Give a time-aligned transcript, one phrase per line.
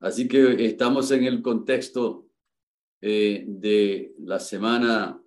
[0.00, 2.28] Así que estamos en el contexto
[3.00, 5.20] eh, de la semana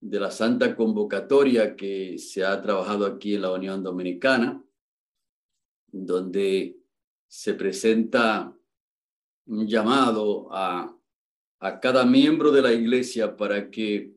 [0.00, 4.62] de la Santa Convocatoria que se ha trabajado aquí en la Unión Dominicana,
[5.90, 6.78] donde
[7.26, 8.54] se presenta
[9.46, 10.94] un llamado a,
[11.60, 14.14] a cada miembro de la iglesia para que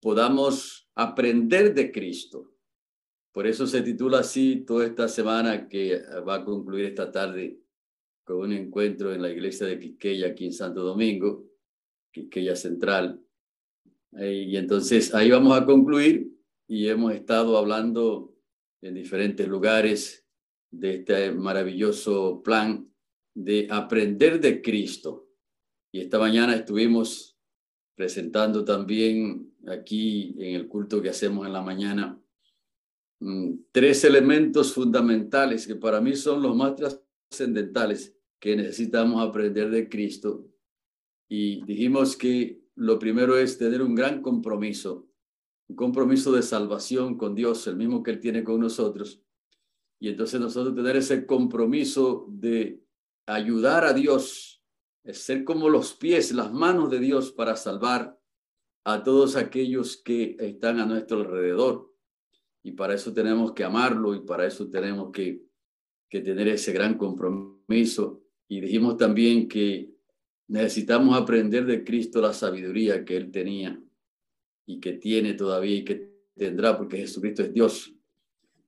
[0.00, 2.52] podamos aprender de Cristo.
[3.32, 7.60] Por eso se titula así toda esta semana que va a concluir esta tarde
[8.28, 11.46] con un encuentro en la iglesia de Quiqueya aquí en Santo Domingo,
[12.12, 13.18] Quiqueya Central.
[14.12, 16.30] Y entonces ahí vamos a concluir
[16.66, 18.36] y hemos estado hablando
[18.82, 20.26] en diferentes lugares
[20.70, 22.86] de este maravilloso plan
[23.34, 25.30] de aprender de Cristo.
[25.90, 27.34] Y esta mañana estuvimos
[27.94, 32.20] presentando también aquí en el culto que hacemos en la mañana
[33.20, 39.88] mm, tres elementos fundamentales que para mí son los más trascendentales que necesitamos aprender de
[39.88, 40.46] Cristo.
[41.28, 45.08] Y dijimos que lo primero es tener un gran compromiso,
[45.68, 49.22] un compromiso de salvación con Dios, el mismo que Él tiene con nosotros.
[50.00, 52.84] Y entonces nosotros tener ese compromiso de
[53.26, 54.62] ayudar a Dios,
[55.04, 58.18] es ser como los pies, las manos de Dios para salvar
[58.84, 61.92] a todos aquellos que están a nuestro alrededor.
[62.62, 65.42] Y para eso tenemos que amarlo y para eso tenemos que,
[66.08, 68.22] que tener ese gran compromiso.
[68.48, 69.98] Y dijimos también que
[70.48, 73.78] Necesitamos aprender de Cristo la sabiduría que Él tenía
[74.66, 77.94] y que tiene todavía y que tendrá, porque Jesucristo es Dios.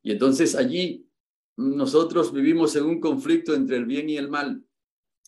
[0.02, 1.08] Y entonces allí
[1.56, 4.62] nosotros vivimos en un conflicto entre el bien y el mal.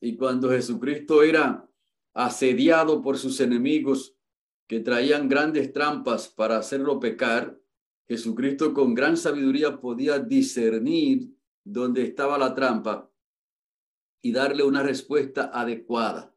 [0.01, 1.67] Y cuando Jesucristo era
[2.13, 4.15] asediado por sus enemigos
[4.67, 7.59] que traían grandes trampas para hacerlo pecar,
[8.07, 11.31] Jesucristo con gran sabiduría podía discernir
[11.65, 13.12] dónde estaba la trampa
[14.23, 16.35] y darle una respuesta adecuada.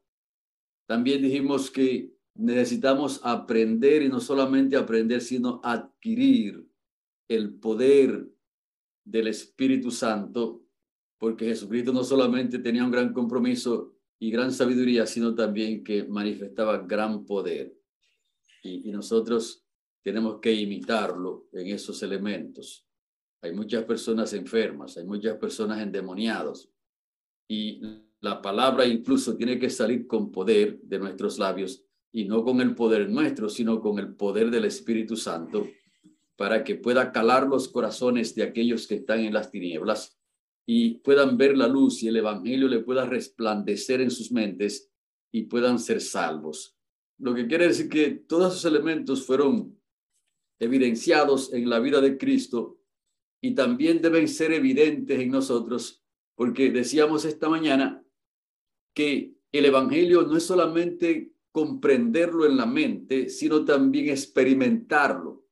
[0.86, 6.68] También dijimos que necesitamos aprender y no solamente aprender, sino adquirir
[7.28, 8.28] el poder
[9.04, 10.64] del Espíritu Santo,
[11.18, 16.78] porque Jesucristo no solamente tenía un gran compromiso y gran sabiduría, sino también que manifestaba
[16.78, 17.74] gran poder.
[18.62, 19.64] Y, nosotros
[20.02, 22.84] tenemos que imitarlo en esos elementos.
[23.42, 26.68] Hay muchas personas enfermas, hay muchas personas endemoniadas.
[27.48, 27.80] Y
[28.20, 32.74] la palabra incluso tiene que salir con poder de nuestros labios y no con el
[32.74, 35.68] poder nuestro, sino con el poder del Espíritu Santo,
[36.36, 40.18] para que pueda calar los corazones de aquellos que están en las tinieblas
[40.66, 44.90] y puedan ver la luz y el Evangelio le pueda resplandecer en sus mentes
[45.30, 46.76] y puedan ser salvos.
[47.18, 49.78] Lo que quiere decir que todos esos elementos fueron
[50.58, 52.80] evidenciados en la vida de Cristo
[53.40, 56.04] y también deben ser evidentes en nosotros,
[56.36, 58.04] porque decíamos esta mañana
[58.94, 65.46] que el Evangelio no es solamente comprenderlo en la mente, sino también experimentarlo.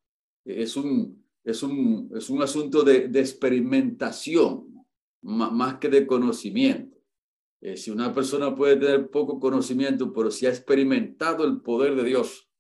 [0.45, 4.85] Es un, es un, es un asunto de, de experimentación,
[5.23, 6.99] más que de conocimiento.
[7.63, 12.05] Eh, si una persona puede tener poco conocimiento, pero si ha experimentado el poder de
[12.05, 12.51] Dios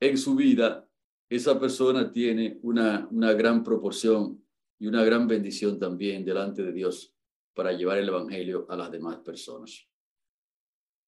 [0.00, 0.86] en su vida,
[1.30, 4.44] esa persona tiene una, una gran proporción
[4.78, 7.14] y una gran bendición también delante de Dios
[7.58, 9.84] para llevar el Evangelio a las demás personas.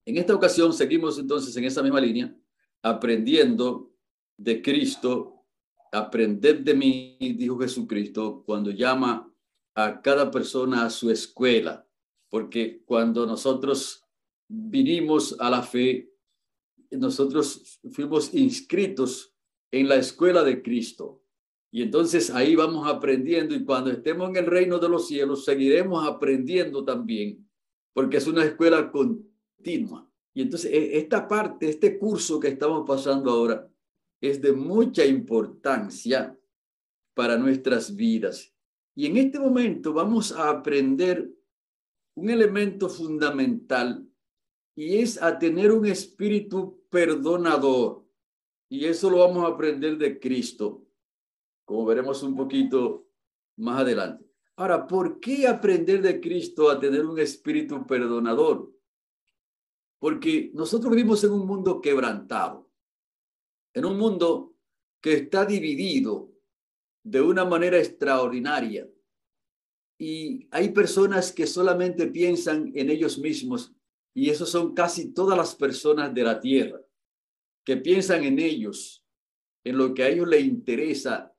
[0.05, 2.37] En esta ocasión seguimos entonces en esa misma línea,
[2.83, 3.94] aprendiendo
[4.37, 5.47] de Cristo,
[5.93, 9.33] aprended de mí, dijo Jesucristo, cuando llama
[9.77, 11.87] a cada persona a su escuela,
[12.28, 14.05] porque cuando nosotros
[14.49, 16.12] vinimos a la fe,
[16.91, 19.33] nosotros fuimos inscritos
[19.71, 21.22] en la escuela de Cristo.
[21.73, 26.07] Y entonces ahí vamos aprendiendo y cuando estemos en el reino de los cielos seguiremos
[26.07, 27.49] aprendiendo también,
[27.93, 33.31] porque es una escuela continua y entonces e, esta parte, este curso que estamos pasando
[33.31, 33.69] ahora,
[34.21, 36.37] es de mucha importancia
[37.15, 38.53] para nuestras vidas.
[38.95, 41.31] Y en este momento vamos a aprender
[42.15, 44.07] un elemento fundamental
[44.77, 48.05] y es a tener un espíritu perdonador.
[48.69, 50.87] Y eso lo vamos a aprender de Cristo,
[51.71, 53.07] como veremos un poquito
[53.59, 54.28] más adelante.
[54.57, 58.75] Ahora, ¿por qué aprender de Cristo a tener un espíritu perdonador?
[60.01, 62.69] Porque nosotros vivimos en un mundo quebrantado,
[63.72, 64.57] en un mundo
[65.01, 66.33] que está dividido
[67.05, 68.91] de una manera extraordinaria.
[69.97, 73.73] Y hay personas que solamente piensan en ellos mismos,
[74.13, 76.81] y esos son casi todas las personas de la tierra,
[77.65, 79.05] que piensan en ellos,
[79.63, 81.29] en lo que a ellos les interesa,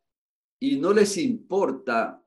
[0.63, 2.23] y no les importa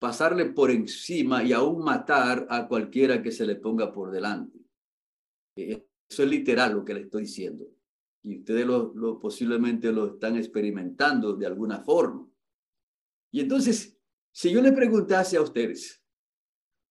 [0.00, 4.58] pasarle por encima y aún matar a cualquiera que se le ponga por delante.
[5.56, 7.66] Eh, eso es literal lo que le estoy diciendo.
[8.22, 12.28] Y ustedes lo posiblemente lo están experimentando de alguna forma.
[13.30, 13.96] Y entonces,
[14.32, 16.02] si yo le preguntase a ustedes,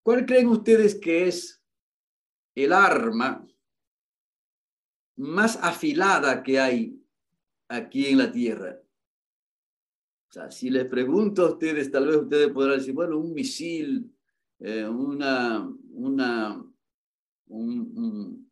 [0.04, 1.60] ¿cuál creen ustedes que es
[2.54, 3.46] el arma
[5.16, 7.04] más afilada que hay
[7.68, 8.80] aquí en la tierra?
[10.28, 14.14] O sea, si les pregunto a ustedes, tal vez ustedes podrán decir, bueno, un misil,
[14.58, 16.64] eh, una, una,
[17.46, 18.50] un,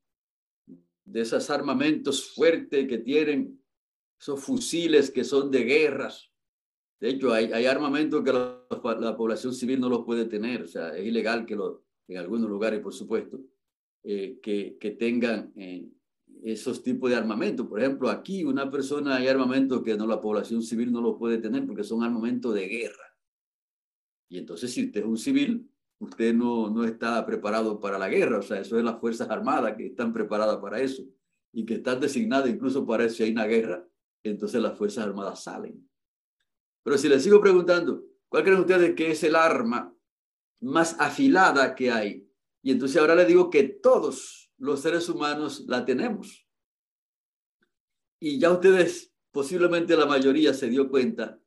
[1.04, 3.60] de esos armamentos fuertes que tienen,
[4.18, 6.30] esos fusiles que son de guerras.
[6.98, 8.64] De hecho, hay, hay armamentos que la,
[8.98, 12.48] la, población civil no los puede tener, o sea, es ilegal que lo, en algunos
[12.48, 13.38] lugares, por supuesto,
[14.02, 15.86] eh, que, que tengan eh,
[16.42, 17.68] esos tipos de armamento.
[17.68, 21.38] Por ejemplo, aquí una persona hay armamento que no la población civil no lo puede
[21.38, 23.16] tener porque son armamentos de guerra.
[24.28, 28.38] Y entonces si usted es un civil, usted no, no está preparado para la guerra.
[28.38, 31.02] O sea, eso es las Fuerzas Armadas que están preparadas para eso
[31.52, 33.86] y que están designadas incluso para eso si hay una guerra.
[34.22, 35.88] Entonces las Fuerzas Armadas salen.
[36.82, 39.94] Pero si les sigo preguntando, ¿cuál creen ustedes que es el arma
[40.60, 42.28] más afilada que hay?
[42.62, 46.46] Y entonces ahora le digo que todos los seres humanos la tenemos.
[48.20, 51.38] Y ya ustedes, posiblemente la mayoría, se dio cuenta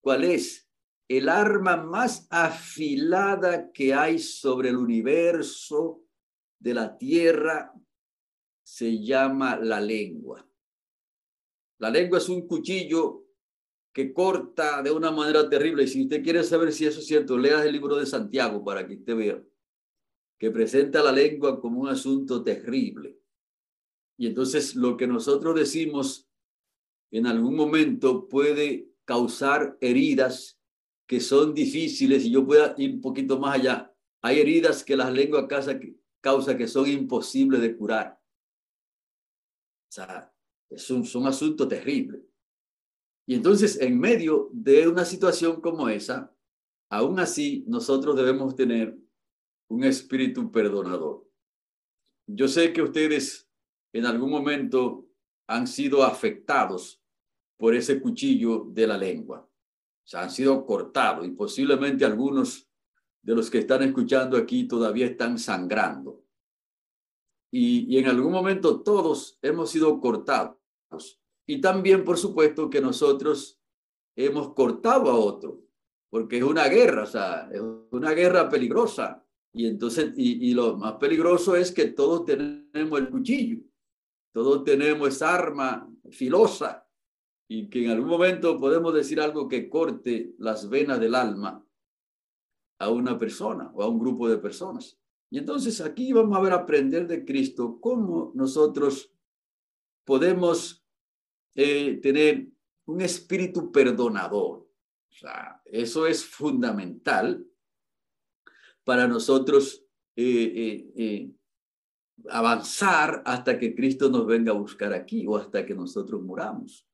[0.00, 0.68] cuál es
[1.08, 6.04] el arma más afilada que hay sobre el universo
[6.58, 7.72] de la tierra.
[8.62, 10.48] Se llama la lengua.
[11.78, 13.26] La lengua es un cuchillo
[13.92, 15.82] que corta de una manera terrible.
[15.82, 18.86] Y si usted quiere saber si eso es cierto, lea el libro de Santiago para
[18.86, 19.42] que usted vea
[20.42, 23.16] que presenta la lengua como un asunto terrible.
[24.18, 26.28] Y entonces lo que nosotros decimos
[27.12, 30.58] en algún momento puede causar heridas
[31.06, 33.94] que son difíciles y yo pueda ir un poquito más allá.
[34.20, 38.20] Hay heridas que la lengua causa que, causa que son imposibles de curar.
[39.88, 40.34] O sea,
[40.70, 42.20] es un, es un asunto terrible.
[43.28, 46.34] Y entonces, en medio de una situación como esa,
[46.90, 49.01] aún así nosotros debemos tener
[49.72, 51.26] un espíritu perdonador.
[52.26, 53.48] Yo sé que ustedes
[53.94, 55.08] en algún momento
[55.46, 57.02] han sido afectados
[57.56, 59.40] por ese cuchillo de la lengua.
[59.40, 62.68] O sea, han sido cortados y posiblemente algunos
[63.22, 66.22] de los que están escuchando aquí todavía están sangrando.
[67.50, 70.58] Y, y en algún momento todos hemos sido cortados.
[71.46, 73.58] Y también, por supuesto, que nosotros
[74.16, 75.62] hemos cortado a otro,
[76.10, 79.22] porque es una guerra, o sea, es una guerra peligrosa
[79.54, 83.58] y entonces, y, lo más peligroso es que todos tenemos el cuchillo,
[84.32, 86.88] todos tenemos esa arma filosa
[87.48, 91.62] y que en algún momento podemos decir algo que corte las venas del alma
[92.78, 94.98] a una persona o a un grupo de personas.
[95.30, 99.12] Y entonces aquí vamos a ver aprender de Cristo cómo nosotros
[100.04, 100.82] podemos
[101.54, 102.48] eh, tener
[102.86, 104.66] un espíritu perdonador.
[105.66, 107.46] Eso es fundamental
[108.84, 109.84] para nosotros
[110.16, 111.30] eh, eh, eh,
[112.28, 116.86] avanzar hasta que Cristo nos venga a buscar aquí o hasta que nosotros muramos.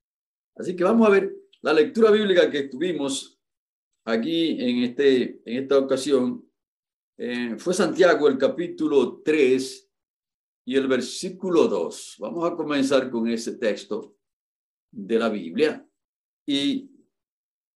[0.56, 3.40] Así que vamos a ver la lectura bíblica que tuvimos
[4.04, 6.44] aquí en, este, en esta ocasión.
[7.58, 9.90] fue Santiago el capítulo 3
[10.66, 12.16] y el versículo 2.
[12.20, 14.16] Vamos a comenzar con ese texto
[14.90, 15.84] de la Biblia.
[16.46, 16.90] Y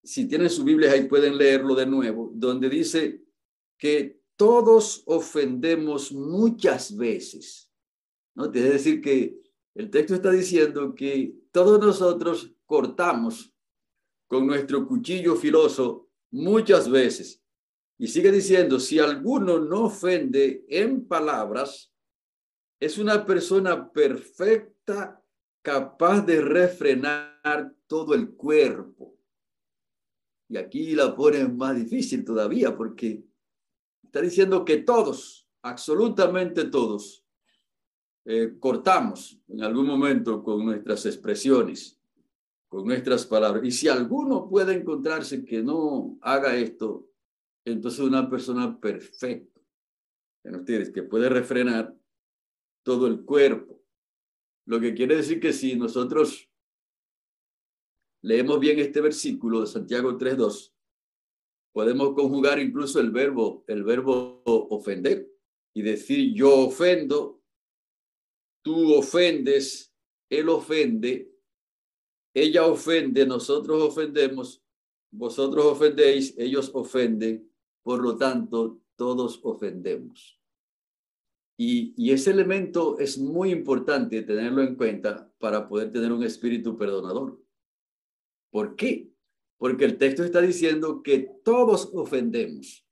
[0.02, 3.21] si tienen su Biblia ahí pueden leerlo de nuevo, donde dice,
[3.82, 7.68] que todos ofendemos muchas veces.
[8.32, 8.44] ¿no?
[8.44, 9.40] Es decir, que
[9.74, 13.52] el texto está diciendo que todos nosotros cortamos
[14.28, 17.42] con nuestro cuchillo filoso muchas veces.
[17.98, 21.92] Y sigue diciendo, si alguno no ofende en palabras,
[22.78, 25.20] es una persona perfecta,
[25.60, 29.18] capaz de refrenar todo el cuerpo.
[30.48, 33.24] Y aquí la ponen más difícil todavía porque
[34.12, 37.24] Está diciendo que todos, absolutamente todos,
[38.26, 41.98] eh, cortamos en algún momento con nuestras expresiones,
[42.68, 43.64] con nuestras palabras.
[43.64, 47.08] Y si alguno puede encontrarse que no haga esto,
[47.64, 49.62] entonces una persona perfecta,
[50.44, 51.96] en ustedes, que puede refrenar
[52.82, 53.82] todo el cuerpo.
[54.66, 56.50] Lo que quiere decir que si nosotros
[58.20, 60.70] leemos bien este versículo de Santiago 3.2,
[61.72, 65.28] podemos conjugar incluso el verbo, el verbo ofender
[65.74, 67.42] y decir yo ofendo,
[68.62, 69.94] tú ofendes,
[70.30, 71.32] él ofende,
[72.34, 74.62] ella ofende, nosotros ofendemos,
[75.10, 77.52] vosotros ofendéis, ellos ofenden
[77.82, 80.40] por lo tanto, todos ofendemos.
[81.58, 86.76] Y, y, ese elemento es muy importante tenerlo en cuenta para poder tener un espíritu
[86.76, 87.40] perdonador.
[88.50, 89.11] ¿Por qué?
[89.62, 92.84] Porque el texto está diciendo que todos ofendemos.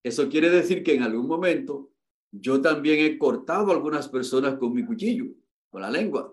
[0.00, 1.90] Eso quiere decir que en algún momento
[2.30, 5.24] yo también he cortado a algunas personas con mi cuchillo,
[5.68, 6.32] con la lengua.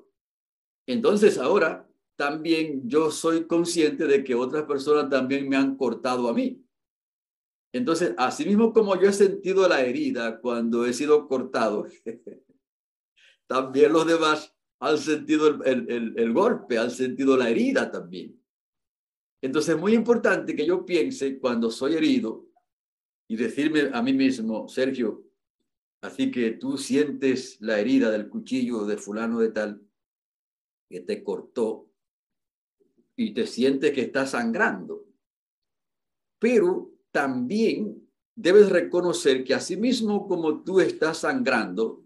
[0.85, 6.33] Entonces ahora también yo soy consciente de que otras personas también me han cortado a
[6.35, 6.63] mí.
[7.73, 11.87] Entonces, así mismo como yo he sentido la herida cuando he sido cortado,
[13.47, 18.44] también los demás han sentido el, el, el, golpe, han sentido la herida también.
[19.41, 22.47] Entonces es muy importante que yo piense cuando soy herido
[23.27, 25.23] y decirme a mí mismo, Sergio,
[26.01, 29.81] así que tú sientes la herida del cuchillo de fulano de tal
[30.89, 31.89] que te cortó
[33.15, 35.05] y te sientes que está sangrando.
[36.39, 42.03] Pero también debes reconocer que asimismo como tú estás sangrando,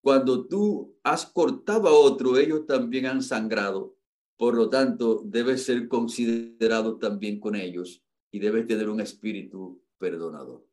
[0.00, 3.96] cuando tú has cortado a otro, ellos también han sangrado.
[4.42, 10.66] Por lo tanto, debes ser considerado también con ellos y debes tener un espíritu perdonador.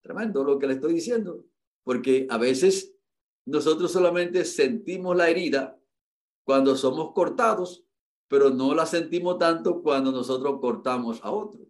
[0.00, 1.44] Tremendo lo que le estoy diciendo,
[1.82, 2.96] porque a veces
[3.44, 5.78] nosotros solamente sentimos la herida
[6.42, 7.84] cuando somos cortados,
[8.28, 11.68] pero no la sentimos tanto cuando nosotros cortamos a otro.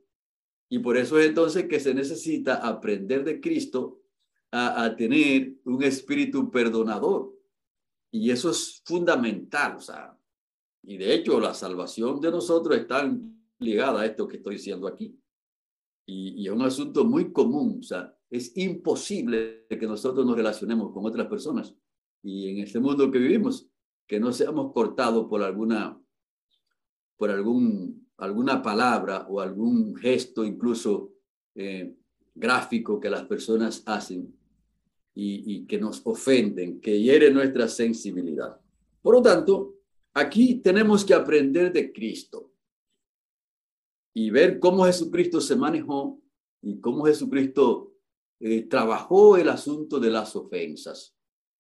[0.69, 4.01] Y por eso es entonces que se necesita aprender de Cristo
[4.53, 7.37] a, a tener un espíritu perdonador.
[8.13, 10.14] Y eso es fundamental, o sea,
[10.87, 13.11] y de hecho la salvación de nosotros está
[13.59, 15.19] ligada a esto que estoy diciendo aquí.
[16.07, 21.07] Y, es un asunto muy común, o sea, es imposible que nosotros nos relacionemos con
[21.07, 21.75] otras personas.
[22.23, 23.67] Y en este mundo que vivimos,
[24.07, 25.99] que no seamos cortados por alguna,
[27.17, 31.13] por algún, alguna palabra o algún gesto, incluso
[31.55, 31.97] eh,
[32.35, 34.37] gráfico que las personas hacen
[35.15, 38.61] y, y que nos ofenden, que hiere nuestra sensibilidad.
[39.01, 39.74] Por lo tanto,
[40.15, 42.53] aquí tenemos que aprender de Cristo
[44.15, 46.23] y ver cómo Jesucristo se manejó
[46.63, 47.93] y cómo Jesucristo
[48.41, 51.17] eh, trabajó el asunto de las ofensas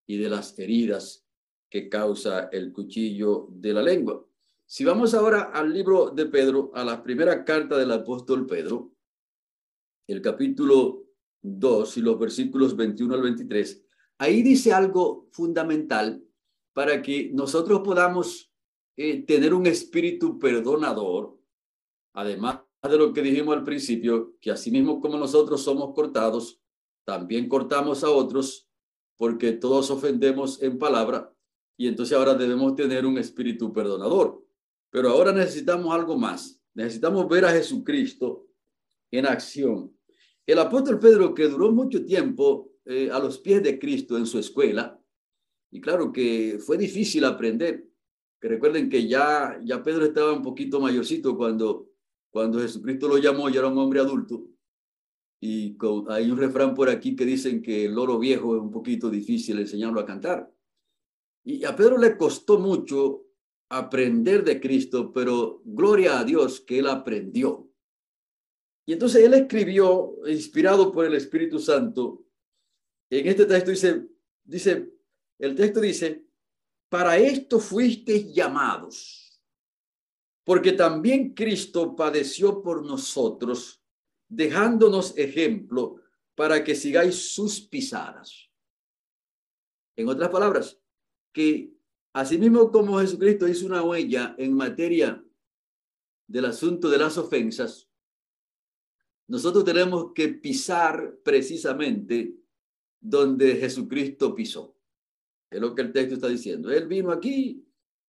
[0.06, 1.26] y de las heridas
[1.68, 4.25] que causa el cuchillo de la lengua.
[4.66, 8.94] Si vamos ahora al libro de Pedro, a la primera carta del apóstol Pedro,
[10.06, 11.04] el capítulo
[11.42, 13.84] 2 y los versículos 21 al 23,
[14.18, 16.25] ahí dice algo fundamental
[16.74, 18.52] para que nosotros podamos
[18.96, 21.38] eh, tener un espíritu perdonador,
[22.12, 26.60] además de lo que dijimos al principio, que así mismo como nosotros somos cortados,
[27.06, 28.68] también cortamos a otros,
[29.16, 31.32] porque todos ofendemos en palabra,
[31.76, 34.44] y entonces ahora debemos tener un espíritu perdonador.
[34.90, 36.60] Pero ahora necesitamos algo más.
[36.72, 38.46] Necesitamos ver a Jesucristo
[39.10, 39.92] en acción.
[40.46, 44.38] El apóstol Pedro, que duró mucho tiempo eh, a los pies de Cristo en su
[44.38, 45.00] escuela,
[45.74, 47.90] y claro que fue difícil aprender,
[48.40, 51.90] que recuerden que ya, ya Pedro estaba un poquito mayorcito cuando,
[52.30, 54.46] cuando Jesucristo lo llamó, ya era un hombre adulto,
[55.40, 55.76] y
[56.10, 59.58] hay un refrán por aquí que dicen que el loro viejo es un poquito difícil
[59.58, 60.48] enseñarlo a cantar.
[61.42, 63.24] Y a Pedro le costó mucho
[63.68, 67.68] aprender de Cristo, pero gloria a Dios que él aprendió.
[68.86, 72.24] Y entonces él escribió, inspirado por el Espíritu Santo,
[73.10, 74.06] en este texto dice,
[74.44, 74.93] dice,
[75.38, 76.26] el texto dice,
[76.88, 79.42] para esto fuisteis llamados,
[80.44, 83.82] porque también Cristo padeció por nosotros,
[84.28, 85.96] dejándonos ejemplo
[86.34, 88.50] para que sigáis sus pisadas.
[89.96, 90.78] En otras palabras,
[91.32, 91.72] que
[92.12, 95.24] asimismo como Jesucristo hizo una huella en materia
[96.26, 97.88] del asunto de las ofensas,
[99.26, 102.36] nosotros tenemos que pisar precisamente
[103.00, 104.76] donde Jesucristo pisó.
[105.54, 106.68] Es lo que el texto está diciendo.
[106.73, 107.64] Él vino aquí,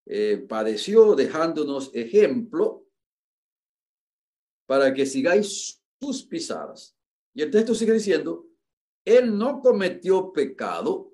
[0.08, 2.88] eh, padeció dejándonos ejemplo
[4.66, 6.98] para que sigáis sus pisadas.
[7.36, 8.48] Y el texto sigue diciendo,
[9.06, 11.12] Él no cometió pecado,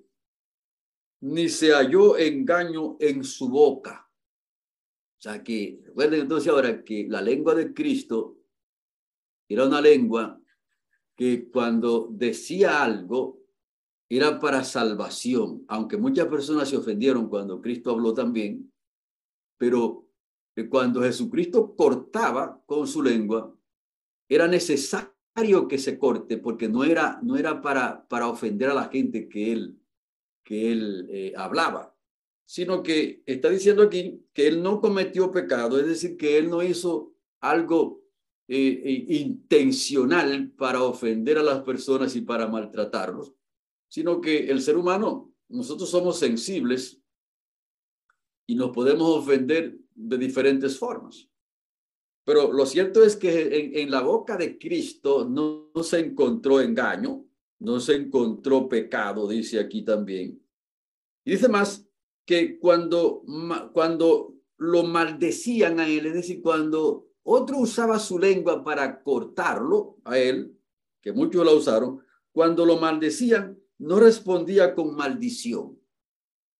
[1.19, 4.09] ni se halló engaño en su boca.
[5.17, 8.37] O sea que, recuerden entonces ahora que la lengua de Cristo
[9.49, 10.41] era una lengua
[11.13, 13.40] que cuando decía algo
[14.17, 18.71] era para salvación, aunque muchas personas se ofendieron cuando Cristo habló también,
[19.57, 20.07] pero
[20.69, 23.55] cuando Jesucristo cortaba con su lengua,
[24.29, 28.89] era necesario que se corte porque no era, no era para, para ofender a la
[28.89, 29.81] gente que él
[30.43, 31.95] que él eh, hablaba,
[32.45, 36.63] sino que está diciendo aquí que él no cometió pecado, es decir, que él no
[36.63, 38.03] hizo algo
[38.47, 43.33] eh, eh, intencional para ofender a las personas y para maltratarlos,
[43.91, 47.01] sino que el ser humano, nosotros somos sensibles
[48.47, 51.27] y nos podemos ofender de diferentes formas.
[52.23, 57.25] Pero lo cierto es que en, la boca de Cristo no, se encontró engaño,
[57.59, 60.41] no se encontró pecado, dice aquí también.
[61.25, 61.85] Y dice más
[62.25, 63.25] que cuando,
[63.73, 70.17] cuando lo maldecían a él, es decir, cuando otro usaba su lengua para cortarlo a
[70.17, 70.57] él,
[71.01, 75.79] que muchos la usaron, cuando lo maldecían, no respondía con maldición.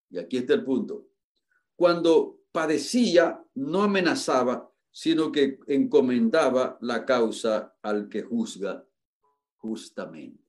[0.10, 1.08] Y aquí está el punto.
[1.76, 8.86] Cuando padecía, no amenazaba, sino que encomendaba la causa al que juzga
[9.58, 10.44] justamente.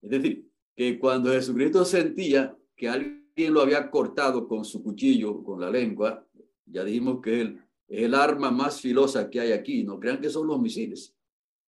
[0.00, 5.60] Es decir, que cuando Jesucristo sentía que alguien lo había cortado con su cuchillo, con
[5.60, 6.26] la lengua,
[6.66, 9.82] ya dijimos que el arma más filosa que hay aquí.
[9.82, 11.16] No crean que son los misiles.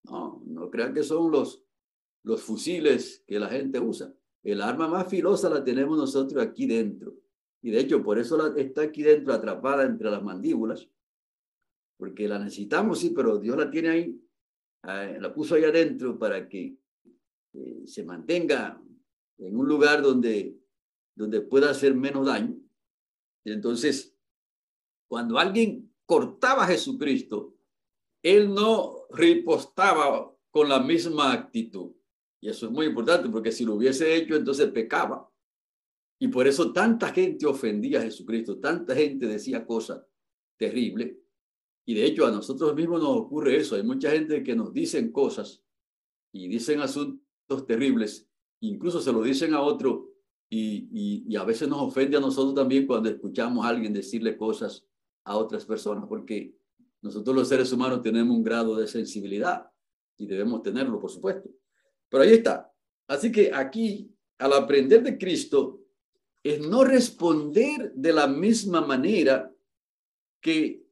[0.03, 1.62] No, no crean que son los,
[2.23, 4.13] los fusiles que la gente usa.
[4.43, 7.15] El arma más filosa la tenemos nosotros aquí dentro.
[7.61, 10.89] Y de hecho, por eso la, está aquí dentro atrapada entre las mandíbulas.
[11.97, 14.21] Porque la necesitamos, sí, pero Dios la tiene ahí.
[14.85, 16.77] Eh, la puso ahí adentro para que
[17.53, 18.81] eh, se mantenga
[19.37, 20.57] en un lugar donde,
[21.15, 22.55] donde pueda hacer menos daño.
[23.45, 24.13] Y entonces,
[25.07, 27.55] cuando alguien cortaba a Jesucristo,
[28.21, 31.91] él no ripostaba con la misma actitud.
[32.43, 35.31] Y eso es muy importante porque si lo hubiese hecho, entonces pecaba.
[36.19, 40.05] Y por eso tanta gente ofendía a Jesucristo, tanta gente decía cosas
[40.57, 41.15] terribles.
[41.85, 43.77] Y de hecho a nosotros mismos nos ocurre eso.
[43.77, 45.63] Hay mucha gente que nos dicen cosas
[46.33, 48.27] y dicen asuntos terribles,
[48.59, 50.09] incluso se lo dicen a otro
[50.49, 54.35] y, y, y a veces nos ofende a nosotros también cuando escuchamos a alguien decirle
[54.35, 54.85] cosas
[55.23, 56.57] a otras personas, porque
[57.01, 59.71] nosotros los seres humanos tenemos un grado de sensibilidad
[60.17, 61.49] y debemos tenerlo, por supuesto.
[62.13, 62.71] Pero ahí está.
[63.07, 65.81] Así que aquí, al aprender de Cristo,
[66.43, 69.51] es no responder de la misma manera
[70.39, 70.85] que,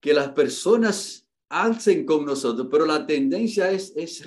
[0.00, 4.24] que las personas hacen con nosotros, pero la tendencia es, es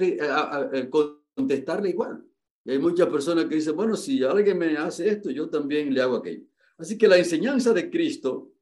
[1.36, 2.26] contestarle igual.
[2.64, 6.02] Y hay muchas personas que dicen, bueno, si alguien me hace esto, yo también le
[6.02, 6.46] hago aquello.
[6.78, 8.54] Así que la enseñanza de Cristo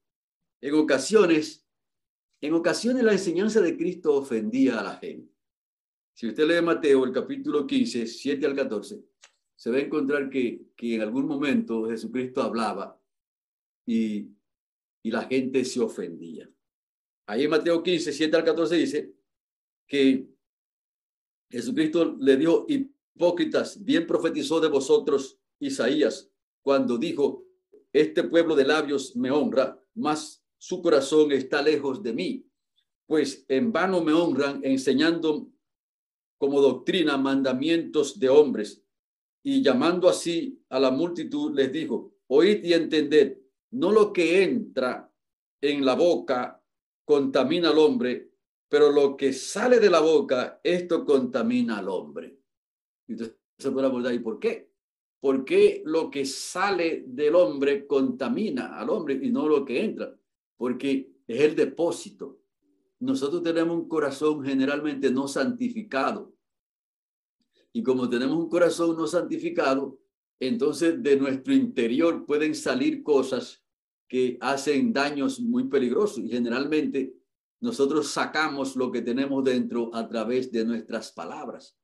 [0.62, 1.63] en ocasiones,
[2.41, 5.37] en ocasiones la enseñanza de Cristo ofendía a la gente.
[6.17, 9.03] Si usted lee Mateo, el capítulo 15, 7 al 14,
[9.56, 12.99] se va a encontrar que, que en algún momento Jesucristo hablaba
[13.86, 14.27] y,
[15.03, 16.49] y la gente se ofendía.
[17.27, 19.13] Ahí en Mateo 15, 7 al 14 dice
[19.86, 20.27] que
[21.51, 26.32] Jesucristo le dio hipócritas, bien profetizó de vosotros Isaías
[26.63, 27.45] cuando dijo,
[27.93, 32.49] este pueblo de labios me honra, mas su corazón está lejos de mí,
[33.06, 35.51] pues en vano me honran enseñando
[36.38, 38.84] como doctrina mandamientos de hombres.
[39.43, 43.38] Y llamando así a la multitud, les dijo, oíd y entended,
[43.71, 45.12] no lo que entra
[45.62, 46.62] en la boca
[47.06, 48.32] contamina al hombre,
[48.69, 52.38] pero lo que sale de la boca, esto contamina al hombre.
[53.08, 54.71] Entonces se puede abordar, ¿y por qué?
[55.19, 60.17] ¿Por qué lo que sale del hombre contamina al hombre y no lo que entra?
[60.58, 62.39] porque es el depósito.
[62.99, 66.33] Nosotros tenemos un corazón generalmente no santificado.
[67.71, 69.99] Y como tenemos un corazón no santificado,
[70.39, 73.63] entonces de nuestro interior pueden salir cosas
[74.07, 76.19] que hacen daños muy peligrosos.
[76.19, 77.13] Y generalmente
[77.60, 81.77] nosotros sacamos lo que tenemos dentro a través de nuestras palabras.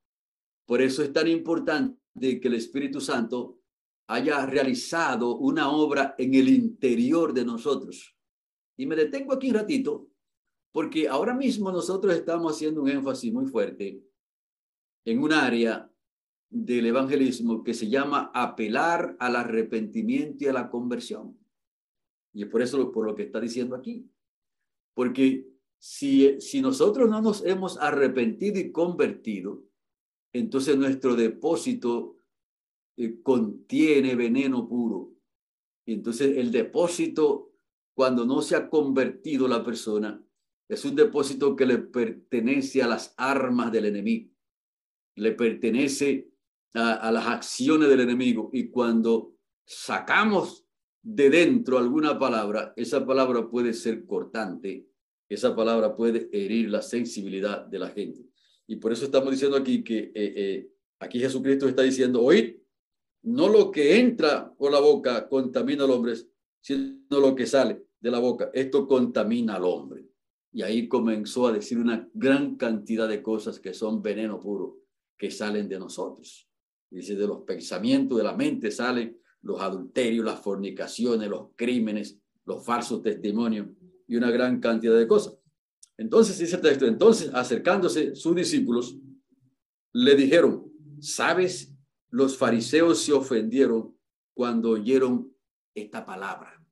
[0.65, 1.99] Por eso es tan importante
[2.39, 3.60] que el Espíritu Santo
[4.08, 8.15] haya realizado una obra en el interior de nosotros.
[8.78, 10.10] Y me detengo aquí un ratito,
[10.73, 14.03] porque ahora mismo nosotros estamos haciendo un énfasis muy fuerte
[15.05, 15.89] en un área
[16.49, 21.38] del evangelismo que se llama apelar al arrepentimiento y a la conversión.
[22.33, 24.09] Y es por eso por lo que está diciendo aquí.
[24.95, 29.63] Porque si, si nosotros no nos hemos arrepentido y convertido,
[30.31, 32.17] entonces nuestro depósito
[32.97, 35.12] eh, contiene veneno puro.
[35.86, 37.51] Entonces el depósito
[37.93, 40.23] cuando no se ha convertido la persona,
[40.67, 44.32] es un depósito que le pertenece a las armas del enemigo,
[45.15, 46.30] le pertenece
[46.73, 48.49] a, las acciones del enemigo.
[48.54, 50.65] Y cuando sacamos
[51.02, 54.88] de dentro alguna palabra, esa palabra puede ser cortante,
[55.30, 58.26] esa palabra puede herir la sensibilidad de la gente.
[58.67, 62.56] Y por eso estamos diciendo aquí que eh, eh, aquí Jesucristo está diciendo, oíd,
[63.23, 66.15] no lo que entra por la boca contamina al hombre,
[66.62, 68.52] sino lo que sale de la boca.
[68.54, 70.06] Esto contamina al hombre.
[70.54, 74.78] Y ahí comenzó a decir una gran cantidad de cosas que son veneno puro,
[75.18, 76.48] que salen de nosotros.
[76.92, 82.63] Dice, de los pensamientos de la mente salen los adulterios, las fornicaciones, los crímenes, los
[82.63, 83.68] falsos testimonios
[84.08, 85.38] y una gran cantidad de cosas.
[85.98, 88.98] Entonces dice el texto, entonces acercándose sus discípulos,
[89.92, 91.74] le dijeron, ¿sabes?
[92.10, 93.98] Los fariseos se ofendieron
[94.36, 95.36] cuando oyeron
[95.74, 96.63] esta palabra.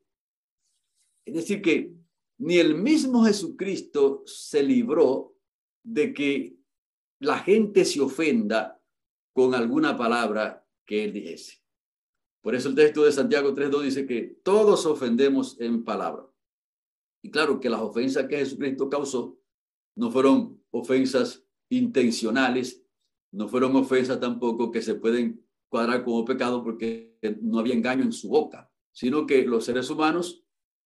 [1.25, 1.95] Es decir, que
[2.41, 5.35] ni el mismo Jesucristo se libró
[5.83, 6.57] de que
[7.19, 8.81] la gente se ofenda
[9.31, 11.61] con alguna palabra que él dijese.
[12.41, 16.27] Por eso el texto de Santiago 3.2 dice que todos ofendemos en palabra.
[17.21, 19.39] Y claro que las ofensas que Jesucristo causó
[19.95, 22.83] no fueron ofensas intencionales,
[23.31, 28.11] no fueron ofensas tampoco que se pueden cuadrar como pecado porque no había engaño en
[28.11, 30.40] su boca, sino que los seres humanos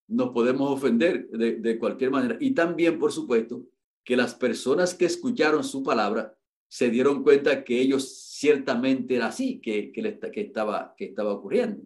[0.07, 2.37] nos podemos ofender de, de cualquier manera.
[2.39, 3.63] Y también, por supuesto,
[4.03, 6.37] que las personas que escucharon su palabra
[6.67, 11.83] se dieron cuenta que ellos ciertamente era así, que, que, que, estaba, que estaba ocurriendo.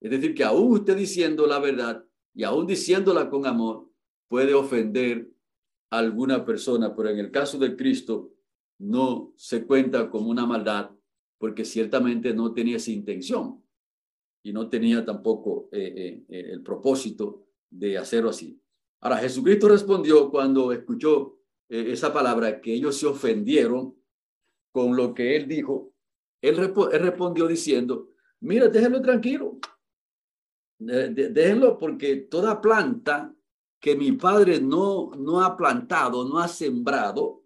[0.00, 3.88] Es decir, que aún usted diciendo la verdad y aún diciéndola con amor,
[4.26, 5.30] puede ofender
[5.90, 8.32] a alguna persona, pero en el caso de Cristo
[8.78, 10.90] no se cuenta como una maldad,
[11.38, 13.62] porque ciertamente no tenía esa intención
[14.42, 18.60] y no tenía tampoco eh, eh, eh, el propósito de hacerlo así.
[19.00, 23.96] Ahora, Jesucristo respondió cuando escuchó esa palabra que ellos se ofendieron
[24.70, 25.94] con lo que él dijo,
[26.40, 29.58] él, respondió diciendo, mira, déjenlo tranquilo,
[30.78, 33.34] déjenlo porque toda planta
[33.80, 37.44] que mi padre no, no ha plantado, no ha sembrado,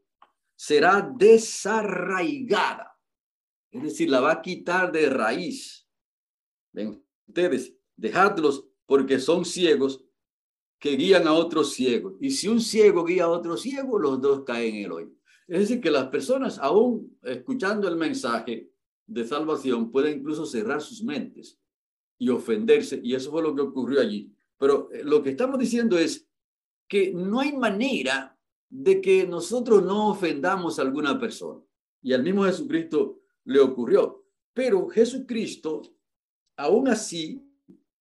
[0.55, 2.99] será desarraigada.
[3.71, 5.87] Es decir, la va a quitar de raíz.
[6.73, 10.06] Ven ustedes, dejadlos porque son ciegos
[10.79, 12.15] que guían a otros ciegos.
[12.21, 15.11] Y si un ciego guía a otro ciego, los dos caen en el hoyo.
[15.47, 18.71] Es decir, que las personas, aún escuchando el mensaje
[19.07, 21.59] de salvación, pueden incluso cerrar sus mentes
[22.19, 24.33] y ofenderse, y eso fue lo que ocurrió allí.
[24.59, 26.27] Pero eh, lo que estamos diciendo es
[26.89, 28.37] que no hay manera
[28.69, 31.63] de que nosotros no ofendamos a alguna persona.
[32.03, 34.25] Y al mismo Jesucristo le ocurrió.
[34.53, 35.83] Pero Jesucristo,
[36.57, 37.43] aún así,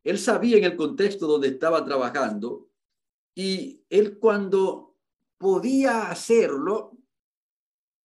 [0.03, 2.64] él sabía en el contexto donde estaba trabajando
[3.35, 4.95] y él cuando
[5.37, 6.97] podía hacerlo,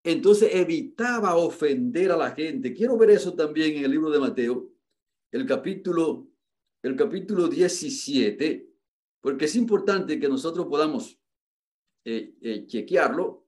[0.03, 2.75] entonces evitaba ofender a la gente.
[2.75, 4.73] Quiero ver eso también en el libro de Mateo,
[5.31, 6.29] el capítulo,
[6.83, 8.69] el capítulo 17,
[9.21, 11.19] porque es importante que nosotros podamos
[12.05, 13.47] eh, eh, chequearlo.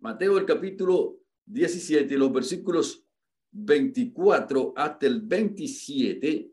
[0.00, 3.04] Mateo, el capítulo 17, los versículos
[3.50, 6.51] 24 hasta el 27,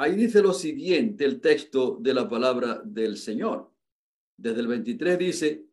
[0.00, 3.72] ahí dice lo siguiente el texto de la palabra del Señor.
[4.36, 5.66] Desde el 23 dice,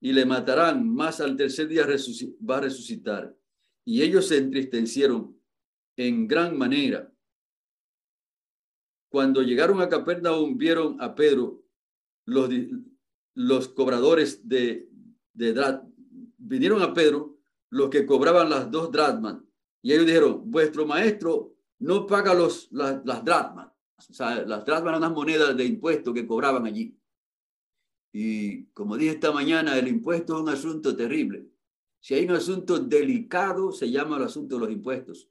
[0.00, 3.36] y le matarán, más al tercer día va a resucitar.
[3.84, 5.36] Y ellos se entristecieron
[5.96, 7.12] en gran manera.
[9.08, 11.64] Cuando llegaron a Capernaum, vieron a Pedro,
[12.24, 12.48] los,
[13.34, 14.88] los cobradores de,
[15.34, 15.80] de
[16.38, 17.38] vinieron a Pedro,
[17.70, 19.38] los que cobraban las dos drachmas,
[19.82, 23.24] y ellos dijeron, vuestro maestro no paga los, las, las.
[24.10, 26.96] O sea, las drachmas eran unas monedas de impuesto que cobraban allí.
[28.12, 31.46] Y como dije esta mañana, el impuesto es un asunto terrible.
[32.00, 35.28] Si hay un asunto delicado, se llama el asunto de los impuestos.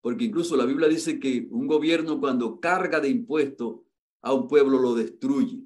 [0.00, 3.80] Porque incluso la Biblia dice que un gobierno cuando carga de impuestos
[4.22, 5.62] a un pueblo lo destruye.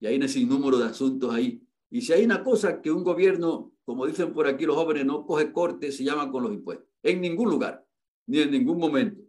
[0.00, 1.62] Y hay un sinnúmero de asuntos ahí.
[1.90, 5.26] Y si hay una cosa que un gobierno, como dicen por aquí los jóvenes, no
[5.26, 6.86] coge corte, se llama con los impuestos.
[7.02, 7.84] En ningún lugar,
[8.26, 9.22] ni en ningún momento.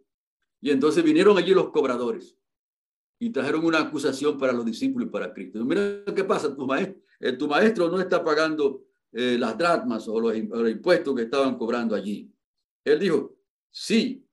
[0.60, 2.36] Y entonces vinieron allí los cobradores
[3.22, 5.62] y trajeron una acusación para los discípulos y para Cristo.
[5.62, 10.18] Mira qué pasa, tu maestro, eh, tu maestro no está pagando eh, las dracmas o
[10.18, 12.32] los, impuestos que estaban cobrando allí.
[12.82, 13.36] Él dijo,
[13.70, 14.26] sí.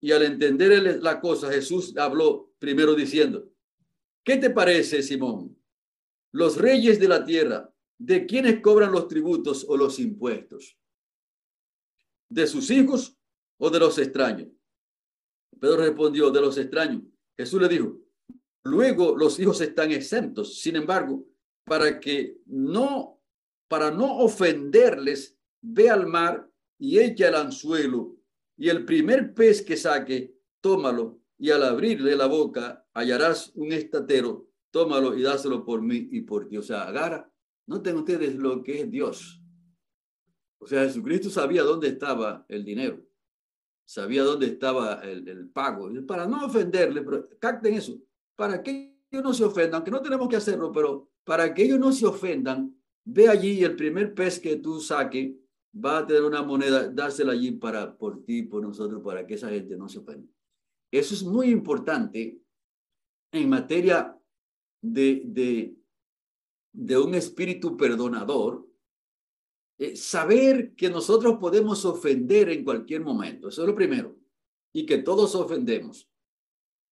[0.00, 3.48] Y al entender la cosa, Jesús habló primero diciendo,
[4.24, 5.56] ¿qué te parece, Simón?
[6.32, 10.76] Los reyes de la tierra, ¿de quiénes cobran los tributos o los impuestos?
[12.28, 13.16] ¿De sus hijos
[13.58, 14.48] o de los extraños?
[15.60, 17.02] Pedro respondió, de los extraños.
[17.36, 18.02] Jesús le dijo,
[18.64, 20.60] Luego los hijos están exentos.
[20.60, 21.24] Sin embargo,
[21.64, 23.20] para que no,
[23.68, 26.48] para no ofenderles, ve al mar
[26.78, 28.16] y echa el anzuelo
[28.56, 34.48] y el primer pez que saque, tómalo y al abrirle la boca hallarás un estatero,
[34.70, 36.56] tómalo y dáselo por mí y por ti.
[36.56, 37.28] O sea, agarra,
[37.66, 39.42] noten ustedes lo que es Dios.
[40.58, 43.04] O sea, Jesucristo sabía dónde estaba el dinero,
[43.84, 45.90] sabía dónde estaba el, el pago.
[46.06, 48.00] Para no ofenderle, pero capten eso,
[48.36, 51.92] para que no se ofenda, aunque no tenemos que hacerlo, pero para que ellos no
[51.92, 55.38] se ofendan, ve allí el primer pez que tú saque
[55.74, 59.48] va a tener una moneda, dársela allí para, por ti, por nosotros, para que esa
[59.48, 60.28] gente no se ofenda.
[60.90, 62.38] Eso es muy importante
[63.32, 64.16] en materia
[64.82, 65.74] de, de,
[66.72, 68.68] de un espíritu perdonador,
[69.78, 74.16] eh, saber que nosotros podemos ofender en cualquier momento, eso es lo primero,
[74.72, 76.08] y que todos ofendemos.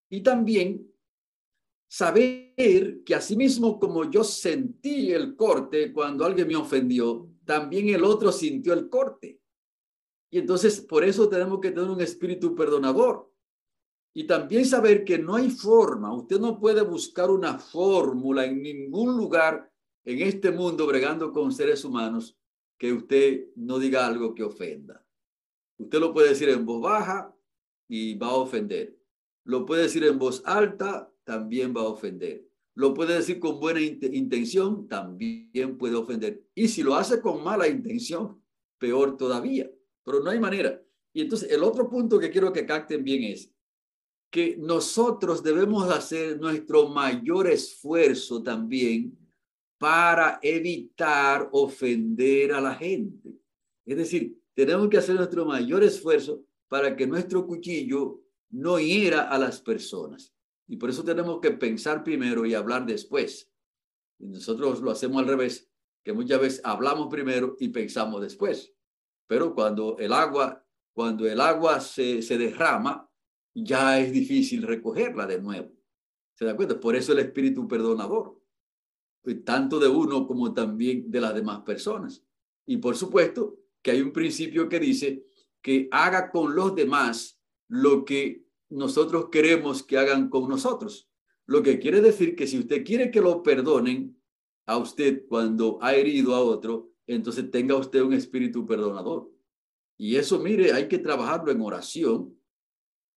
[0.09, 0.90] Y también
[1.91, 8.31] saber que asimismo como yo sentí el corte cuando alguien me ofendió, también el otro
[8.31, 9.41] sintió el corte.
[10.31, 13.29] Y entonces por eso tenemos que tener un espíritu perdonador.
[14.15, 19.17] Y también saber que no hay forma, usted no puede buscar una fórmula en ningún
[19.17, 19.69] lugar
[20.05, 22.39] en este mundo bregando con seres humanos
[22.79, 25.05] que usted no diga algo que ofenda.
[25.77, 27.35] Usted lo puede decir en voz baja
[27.89, 28.97] y va a ofender.
[29.45, 32.47] Lo puede decir en voz alta, también va a ofender.
[32.75, 36.45] Lo puede decir con buena intención, también puede ofender.
[36.55, 38.43] Y si lo hace con mala intención,
[38.79, 39.71] peor todavía.
[40.05, 40.81] Pero no hay manera.
[41.13, 43.53] Y entonces el otro punto que quiero que capten bien es
[44.31, 49.19] que nosotros debemos hacer nuestro mayor esfuerzo también
[49.77, 53.35] para evitar ofender a la gente.
[53.85, 59.39] Es decir, tenemos que hacer nuestro mayor esfuerzo para que nuestro cuchillo no hiera a
[59.39, 60.33] las personas.
[60.71, 63.51] Y por eso tenemos que pensar primero y hablar después.
[64.21, 65.69] Y nosotros lo hacemos al revés,
[66.05, 68.73] que muchas veces hablamos primero y pensamos después.
[69.27, 73.11] Pero cuando el agua, cuando el agua se, se derrama,
[73.53, 75.73] ya es difícil recogerla de nuevo.
[76.35, 76.79] ¿Se da cuenta?
[76.79, 78.41] Por eso el espíritu perdonador,
[79.23, 82.25] pues, tanto de uno como también de las demás personas.
[82.65, 85.27] Y por supuesto que hay un principio que dice
[85.61, 91.09] que haga con los demás lo que nosotros queremos que hagan con nosotros.
[91.47, 94.17] Lo que quiere decir que si usted quiere que lo perdonen
[94.67, 99.31] a usted cuando ha herido a otro, entonces tenga usted un espíritu perdonador.
[99.99, 102.37] Y eso, mire, hay que trabajarlo en oración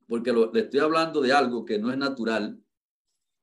[0.08, 2.60] porque le estoy hablando de algo que no es natural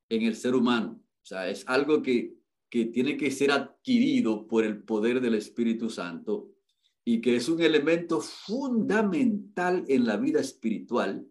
[0.09, 1.01] en el ser humano.
[1.21, 2.35] O sea, es algo que,
[2.69, 6.49] que tiene que ser adquirido por el poder del Espíritu Santo
[7.05, 11.25] y que es un elemento fundamental en la vida espiritual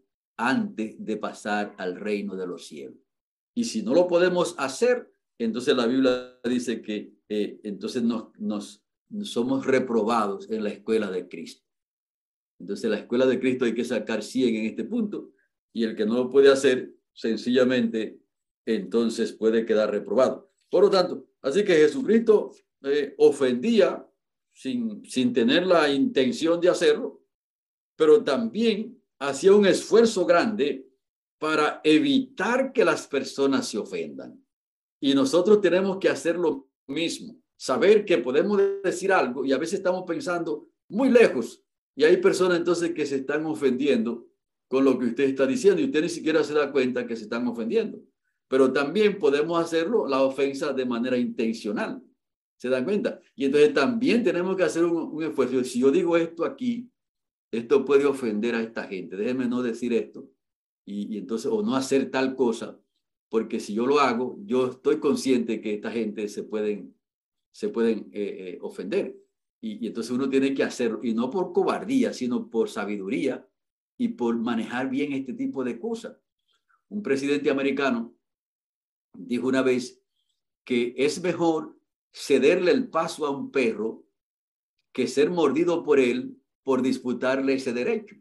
[0.48, 2.98] antes de pasar al reino de los cielos.
[3.54, 8.82] Y si no lo podemos hacer, entonces la Biblia dice que eh, entonces nos, nos
[9.22, 11.66] somos reprobados en la escuela de Cristo.
[12.58, 15.32] Entonces la escuela de Cristo hay que sacar 100 en este punto
[15.72, 18.20] y el que no lo puede hacer, sencillamente,
[18.66, 20.50] entonces puede quedar reprobado.
[20.70, 24.06] Por lo tanto, así que Jesucristo eh, ofendía
[24.52, 27.24] sin, sin tener la intención de hacerlo,
[27.96, 30.86] pero también hacía un esfuerzo grande
[31.38, 34.44] para evitar que las personas se ofendan.
[35.00, 39.78] Y nosotros tenemos que hacer lo mismo, saber que podemos decir algo y a veces
[39.78, 41.62] estamos pensando muy lejos
[41.94, 44.26] y hay personas entonces que se están ofendiendo
[44.68, 47.24] con lo que usted está diciendo y usted ni siquiera se da cuenta que se
[47.24, 48.00] están ofendiendo.
[48.48, 52.02] Pero también podemos hacerlo la ofensa de manera intencional.
[52.56, 53.20] ¿Se dan cuenta?
[53.34, 55.64] Y entonces también tenemos que hacer un, esfuerzo.
[55.64, 56.90] Si yo digo esto aquí,
[57.50, 59.16] esto puede ofender a esta gente.
[59.16, 60.28] Déjeme no decir esto.
[60.84, 62.80] Y, entonces, o no hacer tal cosa,
[63.28, 66.96] porque si yo lo hago, yo estoy consciente que esta gente se pueden,
[67.52, 69.16] se pueden eh, eh, ofender.
[69.60, 73.46] Y, entonces uno tiene que hacerlo, y no por cobardía, sino por sabiduría
[73.98, 76.16] y por manejar bien este tipo de cosas.
[76.88, 78.16] Un presidente americano
[79.16, 80.02] dijo una vez
[80.64, 81.78] que es mejor
[82.12, 84.04] cederle el paso a un perro
[84.92, 86.39] que ser mordido por él
[86.70, 88.14] por disputarle ese derecho.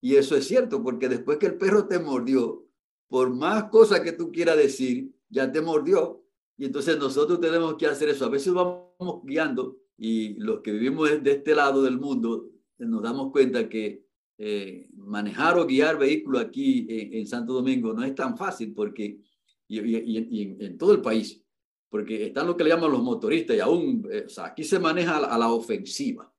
[0.00, 2.66] Y eso es cierto, porque después que el perro te mordió,
[3.06, 6.26] por más cosas que tú quieras decir, ya te mordió.
[6.56, 8.24] Y entonces nosotros tenemos que hacer eso.
[8.24, 13.30] A veces vamos guiando y los que vivimos de este lado del mundo nos damos
[13.30, 14.04] cuenta que
[14.38, 19.20] eh, manejar o guiar vehículos aquí en, Santo Domingo no es tan fácil porque,
[19.68, 21.40] y, en, todo el país,
[21.88, 25.38] porque están lo que le llaman los motoristas y aún, eh, aquí se maneja a
[25.38, 26.33] la, ofensiva.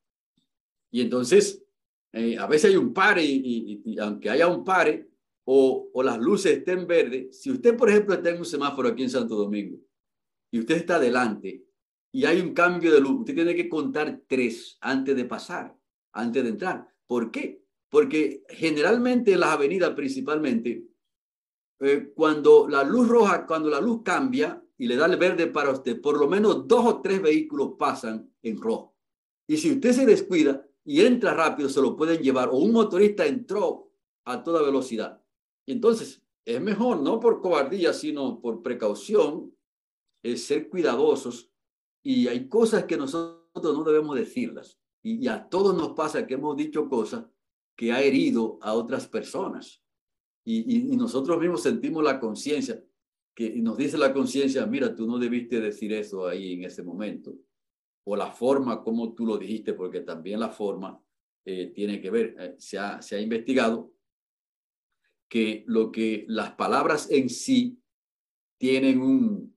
[0.95, 1.61] Y entonces,
[2.13, 5.09] eh, a veces hay un pare y, aunque haya un pare
[5.43, 9.03] o, o las luces estén verdes, si usted, por ejemplo, está en un semáforo aquí
[9.03, 9.77] en Santo Domingo
[10.49, 11.65] y usted está adelante
[12.13, 15.77] y hay un cambio de luz, usted tiene que contar tres antes de pasar,
[16.13, 16.87] antes de entrar.
[17.05, 17.61] ¿Por qué?
[17.89, 20.85] Porque generalmente en las avenidas principalmente,
[21.81, 25.71] eh, cuando la luz roja, cuando la luz cambia y le da el verde para
[25.71, 28.95] usted, por lo menos dos o tres vehículos pasan en rojo.
[29.45, 32.49] Y si usted se descuida y entra rápido, se lo pueden llevar.
[32.49, 33.91] O un motorista entró
[34.23, 35.21] a toda velocidad.
[35.65, 39.51] Entonces, es mejor, no por cobardía, sino por precaución,
[40.21, 41.51] es ser cuidadosos
[42.03, 44.79] y hay cosas que nosotros no debemos decirlas.
[45.01, 47.25] Y, a todos nos pasa que hemos dicho cosas
[47.75, 49.83] que ha herido a otras personas.
[50.43, 52.83] Y, y, nosotros mismos sentimos la conciencia,
[53.35, 57.35] que nos dice la conciencia, mira, tú no debiste decir eso ahí en ese momento.
[58.05, 61.01] O la forma como tú lo dijiste, porque también la forma
[61.43, 62.35] eh, tiene que ver.
[62.39, 63.93] Eh, se, ha, se ha investigado
[65.29, 67.79] que lo que las palabras en sí
[68.57, 69.55] tienen un,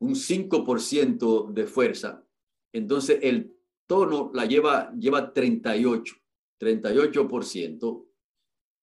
[0.00, 2.24] un 5% de fuerza,
[2.72, 6.14] entonces el tono la lleva, lleva 38,
[6.60, 8.06] 38%,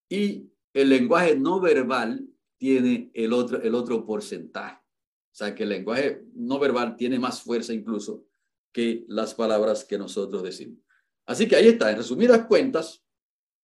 [0.09, 4.77] y el lenguaje no verbal tiene el otro, el otro porcentaje.
[4.77, 8.25] O sea que el lenguaje no verbal tiene más fuerza incluso
[8.71, 10.79] que las palabras que nosotros decimos.
[11.25, 13.03] Así que ahí está, en resumidas cuentas,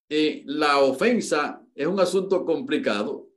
[0.09, 3.29] eh, la ofensa es un asunto complicado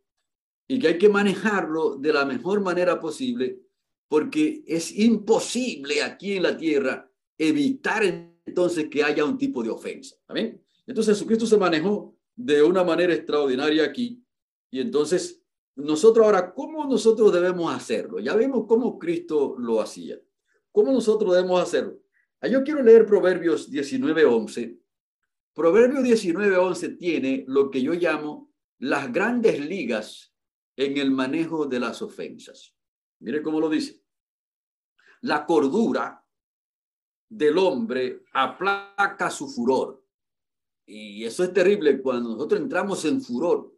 [0.68, 3.60] y que hay que manejarlo de la mejor manera posible
[4.08, 8.02] porque es imposible aquí en la tierra evitar
[8.44, 10.16] entonces que haya un tipo de ofensa.
[10.28, 10.62] ¿Amén?
[10.86, 14.22] Entonces Jesucristo se manejó de una manera extraordinaria aquí
[14.70, 15.42] y entonces
[15.76, 18.18] nosotros ahora, ¿cómo nosotros debemos hacerlo?
[18.18, 20.18] Ya vemos cómo Cristo lo hacía.
[20.76, 22.02] ¿Cómo nosotros debemos hacerlo?
[22.38, 24.78] Ah, yo quiero leer Proverbios 19:11.
[25.54, 30.34] Proverbios 19:11 tiene lo que yo llamo las grandes ligas
[30.76, 32.76] en el manejo de las ofensas.
[33.20, 34.04] Mire cómo lo dice.
[35.22, 36.22] La cordura
[37.26, 40.04] del hombre aplaca su furor.
[40.84, 43.74] Y eso es terrible cuando nosotros entramos en furor.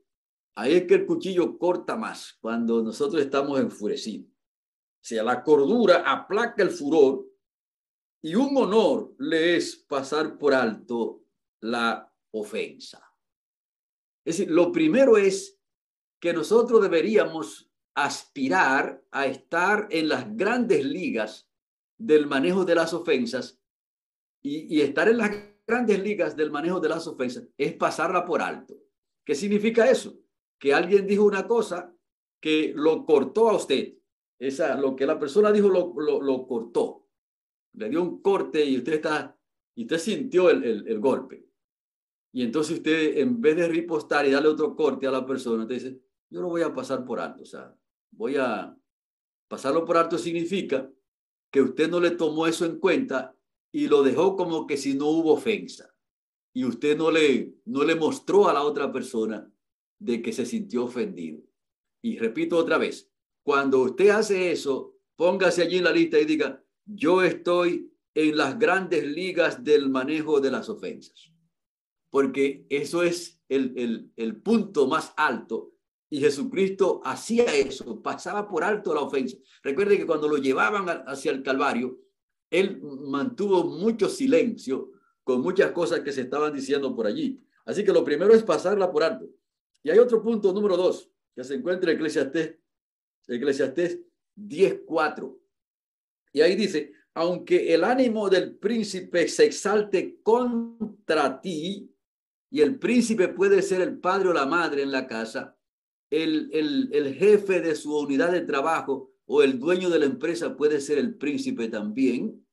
[0.56, 4.37] Ahí es que el cuchillo corta más cuando nosotros estamos enfurecidos.
[5.00, 7.26] Sea, la cordura aplaca el furor
[8.22, 11.24] y un honor le es pasar por alto
[11.60, 13.04] la ofensa.
[14.24, 15.58] Es decir, lo primero es
[16.20, 21.48] que nosotros deberíamos aspirar a estar en las grandes ligas
[21.96, 23.60] del manejo de las ofensas
[24.40, 25.30] y, estar en las
[25.66, 28.74] grandes ligas del manejo de las ofensas es pasarla por alto.
[29.24, 30.16] ¿Qué significa eso?
[30.58, 31.94] Que alguien dijo una cosa
[32.40, 33.94] que lo cortó a usted.
[34.38, 37.06] Esa, lo que la persona dijo lo, lo, cortó.
[37.74, 39.36] Le dio un corte y usted está,
[39.74, 41.46] y usted sintió el, el, golpe.
[42.32, 45.74] Y entonces usted, en vez de ripostar y darle otro corte a la persona, usted
[45.74, 47.42] dice, yo lo voy a pasar por alto.
[47.42, 47.74] O sea,
[48.10, 48.76] voy a
[49.48, 50.88] pasarlo por alto significa
[51.50, 53.34] que usted no le tomó eso en cuenta
[53.72, 55.94] y lo dejó como que si no hubo ofensa.
[56.52, 59.50] Y usted no le, no le mostró a la otra persona
[59.98, 61.42] de que se sintió ofendido.
[62.02, 63.07] Y repito otra vez,
[63.48, 68.58] cuando usted hace eso, póngase allí en la lista y diga, yo estoy en las
[68.58, 71.32] grandes ligas del manejo de las ofensas.
[72.10, 75.72] Porque eso es el, el, punto más alto
[76.10, 79.38] y Jesucristo hacía eso, pasaba por alto la ofensa.
[79.62, 81.98] Recuerde que cuando lo llevaban hacia el Calvario,
[82.50, 84.90] él mantuvo mucho silencio
[85.24, 87.42] con muchas cosas que se estaban diciendo por allí.
[87.64, 89.24] Así que lo primero es pasarla por alto.
[89.82, 92.58] Y hay otro punto, número dos, que se encuentra en Eclesiastés,
[93.28, 94.00] Eclesiastés
[94.36, 95.38] 10.4.
[96.32, 101.92] Y ahí dice, aunque el ánimo del príncipe se exalte contra ti,
[102.50, 105.56] y el príncipe puede ser el padre o la madre en la casa,
[106.10, 110.80] el, el, jefe de su unidad de trabajo o el dueño de la empresa puede
[110.80, 112.46] ser el príncipe también.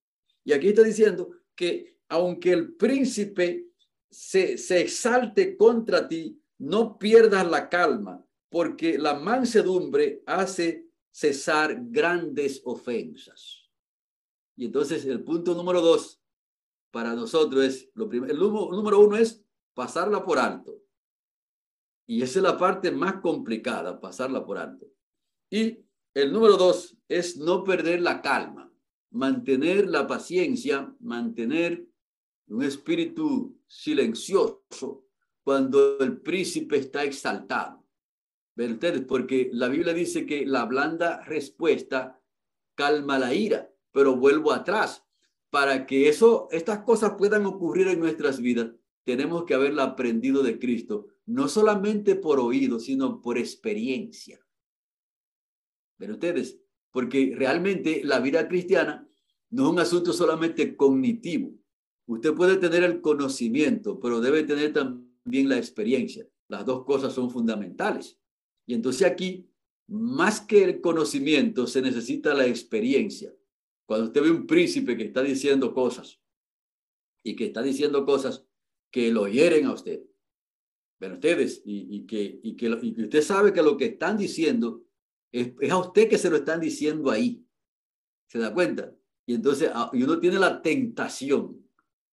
[0.43, 3.69] Y aquí está diciendo que aunque el príncipe
[4.09, 8.24] se, se exalte contra ti, no pierdas la calma,
[8.55, 13.69] porque la mansedumbre hace cesar grandes ofensas.
[14.55, 16.21] Y entonces el punto número dos
[16.89, 20.81] para nosotros es, lo primero, el número uno es pasarla por alto.
[22.07, 24.87] Y esa es la parte más complicada, pasarla por alto.
[25.49, 28.71] Y el número dos es no perder la calma,
[29.11, 31.85] mantener la paciencia, mantener
[32.47, 35.07] un espíritu silencioso
[35.43, 37.84] cuando el príncipe está exaltado.
[38.55, 39.01] ¿Ven ustedes?
[39.01, 42.21] Porque la Biblia dice que la blanda respuesta
[42.73, 45.05] calma la ira, pero vuelvo atrás.
[45.49, 48.71] Para que eso, estas cosas puedan ocurrir en nuestras vidas,
[49.03, 54.39] tenemos que haberla aprendido de Cristo no solamente por oído, sino por experiencia.
[55.97, 56.59] Pero ustedes,
[56.91, 59.07] porque realmente la vida cristiana
[59.49, 61.53] no es un asunto solamente cognitivo.
[62.07, 66.27] Usted puede tener el conocimiento, pero debe tener también la experiencia.
[66.47, 68.19] Las dos cosas son fundamentales.
[68.65, 69.47] Y entonces aquí,
[69.87, 73.33] más que el conocimiento, se necesita la experiencia.
[73.85, 76.19] Cuando usted ve un príncipe que está diciendo cosas
[77.23, 78.45] y que está diciendo cosas
[78.91, 80.01] que lo hieren a usted,
[80.97, 84.85] pero ustedes, y, que, y, que, usted sabe que lo que están diciendo
[85.31, 87.45] es, a usted que se lo están diciendo ahí.
[88.27, 88.95] ¿Se da cuenta?
[89.25, 91.67] Y entonces ah, y uno tiene la tentación,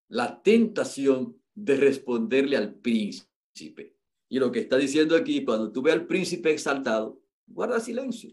[0.08, 3.91] la tentación de responderle al príncipe.
[4.32, 8.30] Y lo que está diciendo aquí, cuando tú ves al príncipe exaltado, guarda silencio,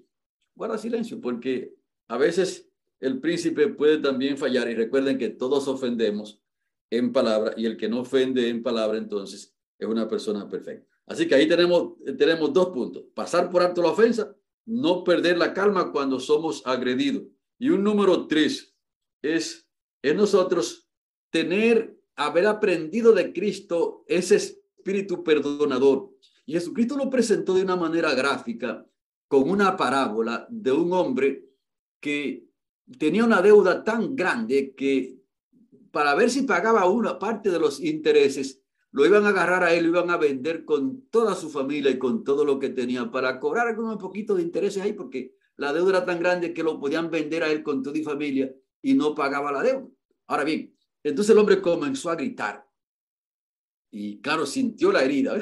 [0.56, 1.76] guarda silencio, porque
[2.08, 2.72] a veces
[3.02, 6.42] el príncipe puede también fallar y recuerden que todos ofendemos
[6.90, 10.88] en palabra y el que no ofende en palabra entonces es una persona perfecta.
[11.06, 13.04] Así que ahí tenemos, tenemos dos puntos.
[13.14, 14.34] Pasar por alto la ofensa,
[14.66, 17.24] no perder la calma cuando somos agredidos.
[17.58, 18.74] Y un número tres
[19.22, 19.68] es
[20.02, 20.90] en nosotros
[21.30, 26.12] tener, haber aprendido de Cristo ese espíritu perdonador.
[26.48, 28.86] Jesucristo lo presentó de una manera gráfica
[29.28, 31.46] con una parábola de un hombre
[32.00, 32.48] que
[32.98, 35.20] tenía una deuda tan grande que
[35.92, 38.62] para ver si pagaba una parte de los intereses,
[38.92, 42.00] lo iban a agarrar a él, lo iban a vender con toda su familia y
[42.00, 45.98] con todo lo que tenía para cobrar un poquito de intereses ahí, porque la deuda
[45.98, 48.52] era tan grande que lo podían vender a él con toda y familia
[48.82, 49.88] y no pagaba la deuda.
[50.28, 50.74] Ahora bien,
[51.04, 52.69] entonces el hombre comenzó a gritar
[53.92, 55.42] y claro, sintió la herida.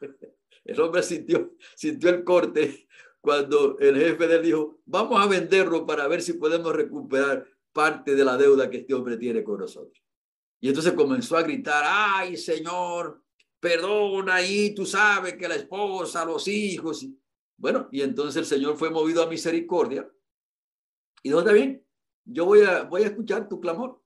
[0.64, 2.88] El hombre sintió, sintió el corte
[3.20, 8.24] cuando el jefe él dijo, vamos a venderlo para ver si podemos recuperar parte de
[8.24, 10.00] la deuda que este hombre tiene con nosotros.
[10.60, 13.22] Y entonces comenzó a gritar, ay, Señor,
[13.60, 17.06] perdona y tú sabes que la esposa, los hijos.
[17.56, 20.08] Bueno, y entonces el Señor fue movido a misericordia.
[21.22, 21.84] Y no está bien,
[22.24, 24.00] yo voy a, voy a escuchar tu clamor.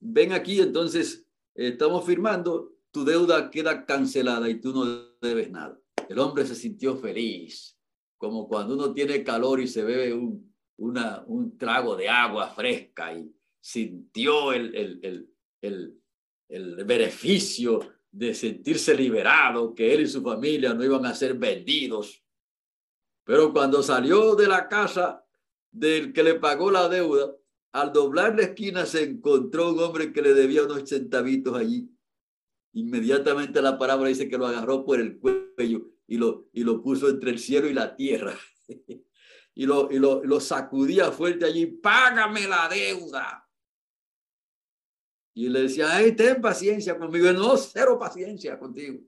[0.00, 1.23] Ven aquí, entonces
[1.54, 4.84] estamos firmando, tu deuda queda cancelada y tú no
[5.20, 5.78] debes nada.
[6.08, 7.78] El hombre se sintió feliz,
[8.18, 13.34] como cuando uno tiene calor y se bebe un, un trago de agua fresca y
[13.60, 15.34] sintió el, el
[15.64, 16.00] el,
[16.48, 17.80] el beneficio
[18.10, 22.22] de sentirse liberado, que él y su familia no iban a ser vendidos.
[23.24, 25.24] Pero cuando salió de la casa
[25.70, 27.34] del que le pagó la deuda,
[27.74, 31.90] al doblar la esquina se encontró un hombre que le debía unos centavitos allí.
[32.72, 37.08] Inmediatamente la palabra dice que lo agarró por el cuello y lo, y lo puso
[37.08, 38.34] entre el cielo y la tierra.
[39.54, 43.48] y lo, y lo, lo sacudía fuerte allí, págame la deuda.
[45.34, 47.32] Y le decía, ay, ten paciencia conmigo.
[47.32, 49.00] No, cero paciencia contigo.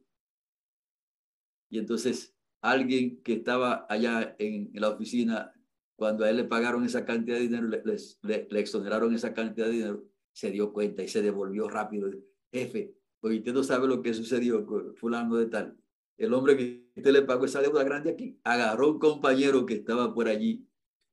[1.70, 5.52] Y entonces alguien que estaba allá en, la oficina,
[5.96, 10.04] cuando a él le pagaron esa cantidad de dinero, le, exoneraron esa cantidad de dinero,
[10.32, 12.10] se dio cuenta y se devolvió rápido.
[12.52, 15.76] Jefe, pues usted no sabe lo que sucedió con fulano de tal.
[16.18, 20.14] El hombre que usted le pagó esa deuda grande aquí, agarró un compañero que estaba
[20.14, 20.66] por allí,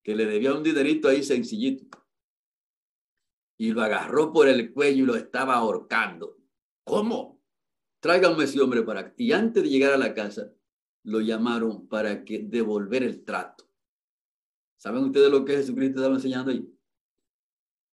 [0.03, 1.85] que le debía un dinerito ahí sencillito
[3.57, 6.37] y lo agarró por el cuello y lo estaba ahorcando.
[6.83, 7.41] ¿Cómo?
[7.99, 9.13] Tráiganme ese hombre para acá.
[9.17, 10.51] Y antes de llegar a la casa,
[11.03, 13.65] lo llamaron para que devolver el trato.
[14.83, 16.69] ¿Saben ustedes lo que Jesucristo estaba enseñando ahí?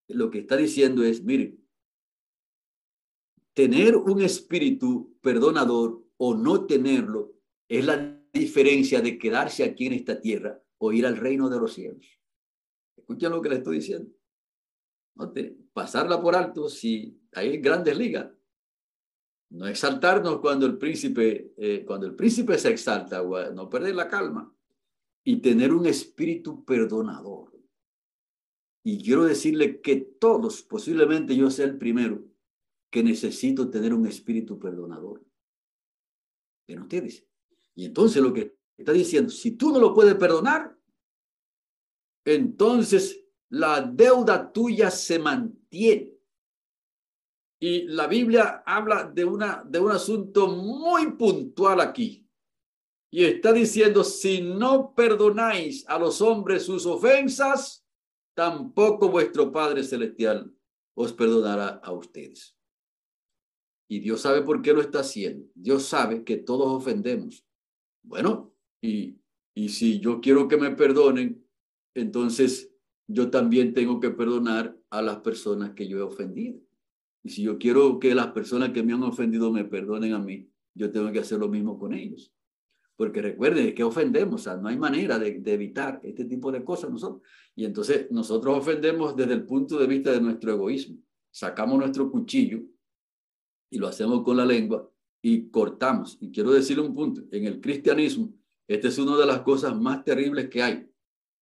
[0.08, 1.64] Lo que está diciendo es, miren,
[3.54, 7.32] tener un espíritu perdonador o no tenerlo
[7.68, 11.74] es la diferencia de quedarse aquí en esta tierra o ir al reino de los
[11.74, 12.04] cielos.
[12.96, 14.10] Escuchen lo que le estoy diciendo
[15.72, 18.32] pasarla por alto si hay grandes ligas.
[19.50, 24.52] No exaltarnos cuando el príncipe, eh, cuando el príncipe se exalta, no perder la calma
[25.24, 27.52] y tener un espíritu perdonador.
[28.82, 32.24] Y quiero decirle que todos, posiblemente yo sea el primero,
[32.90, 35.24] que necesito tener un espíritu perdonador.
[36.66, 37.26] ¿Ven ustedes?
[37.74, 40.76] Y entonces lo que está diciendo, si tú no lo puedes perdonar,
[42.24, 46.16] entonces la deuda tuya se mantiene.
[47.62, 52.26] Y la Biblia habla de, una, de un asunto muy puntual aquí.
[53.10, 57.84] Y está diciendo, si no perdonáis a los hombres sus ofensas,
[58.34, 60.54] tampoco vuestro Padre Celestial
[60.94, 62.56] os perdonará a ustedes.
[63.88, 65.48] Y Dios sabe por qué lo está haciendo.
[65.54, 67.44] Dios sabe que todos ofendemos.
[68.04, 69.18] Bueno, y,
[69.54, 71.44] y si yo quiero que me perdonen,
[71.94, 72.72] entonces
[73.08, 76.60] yo también tengo que perdonar a las personas que yo he ofendido.
[77.24, 80.48] Y si yo quiero que las personas que me han ofendido me perdonen a mí,
[80.74, 82.32] yo tengo que hacer lo mismo con ellos.
[83.00, 86.90] Porque recuerden que ofendemos, o sea, no hay manera de, evitar este tipo de cosas
[86.90, 87.22] nosotros.
[87.56, 90.98] Y entonces nosotros ofendemos desde el punto de vista de nuestro egoísmo.
[91.30, 92.60] Sacamos nuestro cuchillo
[93.70, 94.86] y lo hacemos con la lengua
[95.22, 96.18] y cortamos.
[96.20, 98.34] Y quiero decirle un punto, en el cristianismo,
[98.68, 100.90] esta es una de las cosas más terribles que hay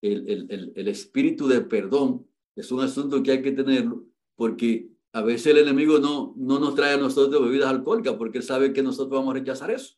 [0.01, 4.05] el, el, espíritu de perdón es un asunto que hay que tenerlo
[4.35, 8.43] porque a veces el enemigo no, no nos trae a nosotros bebidas alcohólicas porque él
[8.43, 9.97] sabe que nosotros vamos a rechazar eso.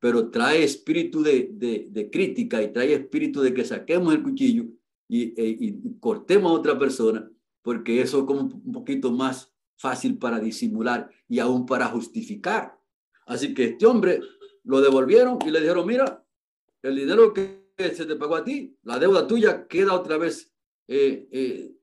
[0.00, 4.64] Pero trae espíritu de, de, de crítica y trae espíritu de que saquemos el cuchillo
[5.08, 7.30] y, e, y cortemos a otra persona,
[7.62, 12.78] porque eso es como un poquito más fácil para disimular y aún para justificar.
[13.26, 14.20] Así que este hombre
[14.64, 16.24] lo devolvieron y le dijeron, mira,
[16.82, 20.52] el dinero que se te pagó a ti, la deuda tuya queda otra vez,
[20.86, 21.74] eh, eh,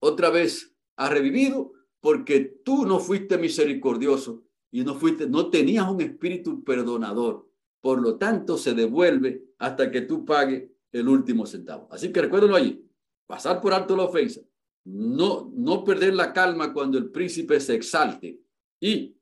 [0.00, 6.00] otra vez ha revivido porque tú no fuiste misericordioso y no fuiste, no tenías un
[6.00, 7.49] espíritu perdonador.
[7.80, 11.88] Por lo tanto, se devuelve hasta que tú pagues el último centavo.
[11.90, 12.84] Así que recuérdenlo allí,
[13.26, 14.40] pasar por alto la ofensa,
[14.84, 18.40] no, no perder la calma cuando el príncipe se exalte
[18.80, 19.16] y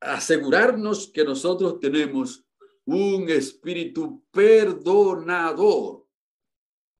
[0.00, 2.44] asegurarnos que nosotros tenemos
[2.84, 6.06] un espíritu perdonador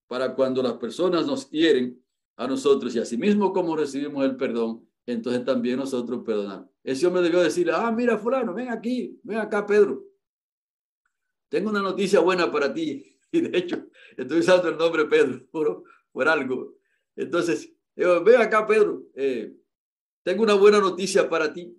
[0.06, 2.02] para cuando las personas nos quieren
[2.36, 6.68] a nosotros y asimismo como recibimos el perdón, entonces también nosotros perdonamos.
[6.84, 10.04] Ese hombre debió decirle, ah, mira fulano, ven aquí, ven acá Pedro.
[11.48, 13.14] Tengo una noticia buena para ti.
[13.30, 16.78] Y de hecho, estoy usando el nombre Pedro por, por algo.
[17.14, 19.54] Entonces, ven acá Pedro, eh,
[20.22, 21.76] tengo una buena noticia para ti.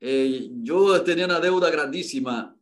[0.00, 2.58] Eh, yo tenía una deuda grandísima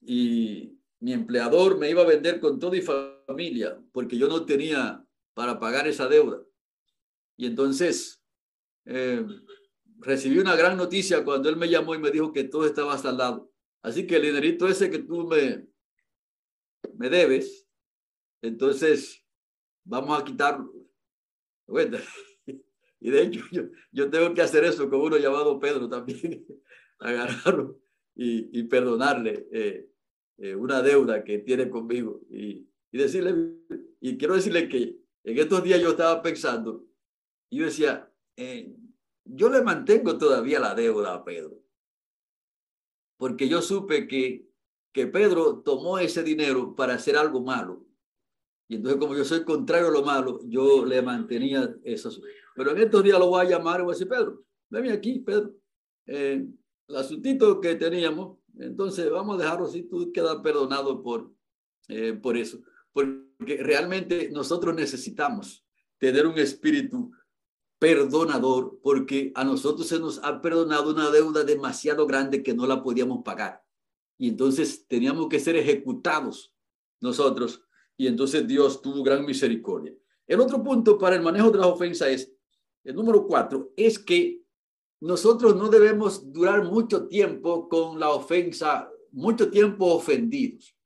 [0.00, 5.04] y mi empleador me iba a vender con toda mi familia porque yo no tenía
[5.34, 6.42] para pagar esa deuda.
[7.36, 8.22] Y entonces
[8.86, 9.24] eh,
[9.98, 13.49] recibí una gran noticia cuando él me llamó y me dijo que todo estaba saldado.
[13.82, 15.66] Así que el dinerito ese que tú me,
[16.94, 17.66] me debes,
[18.42, 19.24] entonces
[19.84, 20.72] vamos a quitarlo.
[23.02, 23.62] Y de hecho yo,
[23.92, 26.44] yo tengo que hacer eso con uno llamado Pedro también,
[26.98, 27.80] agarrarlo
[28.14, 29.90] y, y perdonarle eh,
[30.36, 33.56] eh, una deuda que tiene conmigo y, y decirle,
[34.00, 36.84] y quiero decirle que en estos días yo estaba pensando
[37.48, 38.74] y yo decía, eh,
[39.24, 41.58] yo le mantengo todavía la deuda a Pedro,
[43.20, 44.48] porque yo supe que,
[44.94, 47.84] que Pedro tomó ese dinero para hacer algo malo.
[48.66, 52.10] Y entonces como yo soy contrario a lo malo, yo le mantenía eso.
[52.56, 55.18] Pero en estos días lo voy a llamar y voy a decir, Pedro, ven aquí,
[55.18, 55.54] Pedro.
[56.06, 56.46] Eh,
[56.88, 61.30] el asuntito que teníamos, entonces vamos a dejarlo si tú quedas perdonado por,
[61.88, 62.62] eh, por eso.
[62.90, 65.62] Porque realmente nosotros necesitamos
[65.98, 67.12] tener un espíritu
[67.80, 72.82] perdonador porque a nosotros se nos ha perdonado una deuda demasiado grande que no la
[72.82, 73.64] podíamos pagar.
[74.18, 76.54] Y entonces teníamos que ser ejecutados
[77.00, 77.62] nosotros.
[77.96, 79.94] Y entonces Dios tuvo gran misericordia.
[80.26, 82.30] El otro punto para el manejo de la ofensa es,
[82.84, 84.42] el número cuatro, es que
[85.00, 90.76] nosotros no debemos durar mucho tiempo con la ofensa, mucho tiempo ofendidos.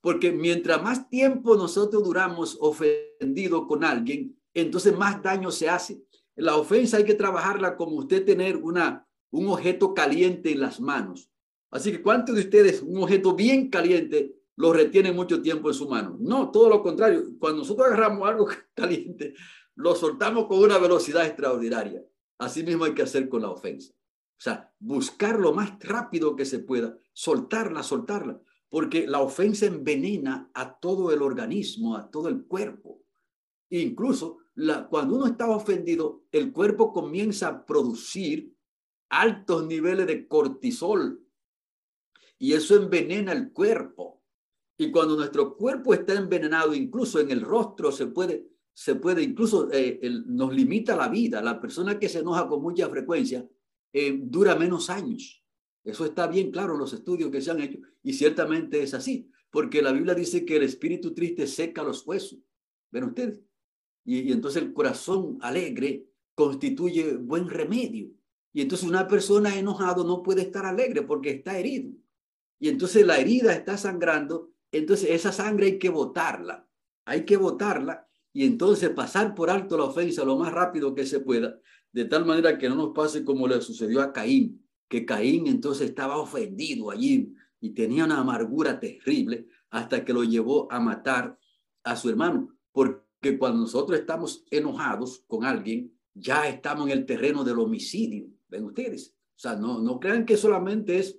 [0.00, 6.02] Porque mientras más tiempo nosotros duramos ofendido con alguien, entonces más daño se hace.
[6.36, 11.30] La ofensa hay que trabajarla como usted tener una, un objeto caliente en las manos.
[11.70, 15.88] Así que ¿cuántos de ustedes un objeto bien caliente lo retiene mucho tiempo en su
[15.88, 16.16] mano?
[16.20, 17.24] No, todo lo contrario.
[17.38, 19.34] Cuando nosotros agarramos algo caliente,
[19.74, 22.02] lo soltamos con una velocidad extraordinaria.
[22.38, 23.92] Así mismo hay que hacer con la ofensa.
[23.92, 30.50] O sea, buscar lo más rápido que se pueda, soltarla, soltarla, porque la ofensa envenena
[30.52, 33.02] a todo el organismo, a todo el cuerpo.
[33.70, 34.38] Incluso
[34.90, 38.54] cuando uno está ofendido, el cuerpo comienza a producir
[39.08, 41.24] altos niveles de cortisol
[42.38, 44.22] y eso envenena el cuerpo.
[44.76, 49.68] Y cuando nuestro cuerpo está envenenado, incluso en el rostro se puede se puede, incluso
[49.72, 51.42] eh, nos limita la vida.
[51.42, 53.46] La persona que se enoja con mucha frecuencia
[53.92, 55.44] eh, dura menos años.
[55.84, 59.28] Eso está bien claro en los estudios que se han hecho y ciertamente es así,
[59.50, 62.38] porque la Biblia dice que el espíritu triste seca los huesos.
[62.90, 63.40] ¿Ven ustedes?
[64.04, 68.10] Y, entonces el corazón alegre constituye buen remedio.
[68.52, 71.92] Y entonces una persona enojado no puede estar alegre porque está herido.
[72.58, 76.68] Y entonces la herida está sangrando, entonces esa sangre hay que botarla.
[77.04, 81.20] Hay que botarla y entonces pasar por alto la ofensa lo más rápido que se
[81.20, 81.58] pueda,
[81.92, 85.90] de tal manera que no nos pase como le sucedió a Caín, que Caín entonces
[85.90, 91.38] estaba ofendido allí y tenía una amargura terrible hasta que lo llevó a matar
[91.84, 93.02] a su hermano, porque
[93.38, 99.14] cuando nosotros estamos enojados con alguien, ya estamos en el terreno del homicidio, ven ustedes.
[99.36, 101.18] O sea, no, no crean que solamente es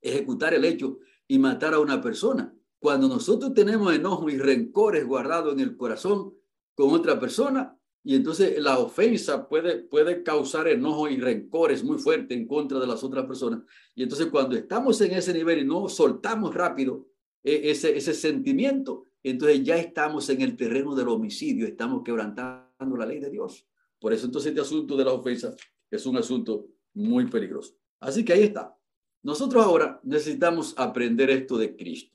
[0.00, 2.54] ejecutar el hecho y matar a una persona.
[2.78, 6.34] Cuando nosotros tenemos enojo y rencores guardados en el corazón
[6.74, 12.38] con otra persona, y entonces la ofensa puede, puede causar enojo y rencores muy fuertes
[12.38, 13.62] en contra de las otras personas.
[13.94, 17.08] Y entonces cuando estamos en ese nivel y no soltamos rápido
[17.42, 23.06] e, ese, ese sentimiento, entonces ya estamos en el terreno del homicidio, estamos quebrantando la
[23.06, 23.66] ley de Dios.
[23.98, 25.54] Por eso entonces este asunto de la ofensa
[25.90, 27.74] es un asunto muy peligroso.
[28.00, 28.76] Así que ahí está.
[29.22, 32.14] Nosotros ahora necesitamos aprender esto de Cristo.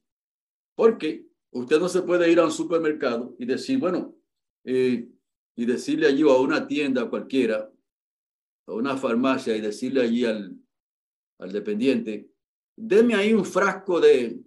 [0.76, 4.16] Porque Usted no se puede ir a un supermercado y decir, bueno,
[4.64, 5.08] eh,
[5.56, 7.72] y decirle allí a una tienda cualquiera,
[8.66, 10.58] a una farmacia y decirle allí al,
[11.40, 12.32] al dependiente,
[12.76, 14.42] deme ahí un frasco de,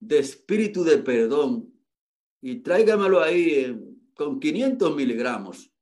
[0.00, 1.70] de espíritu de perdón
[2.40, 3.76] y tráigamelo ahí
[4.14, 5.72] con 500 miligramos.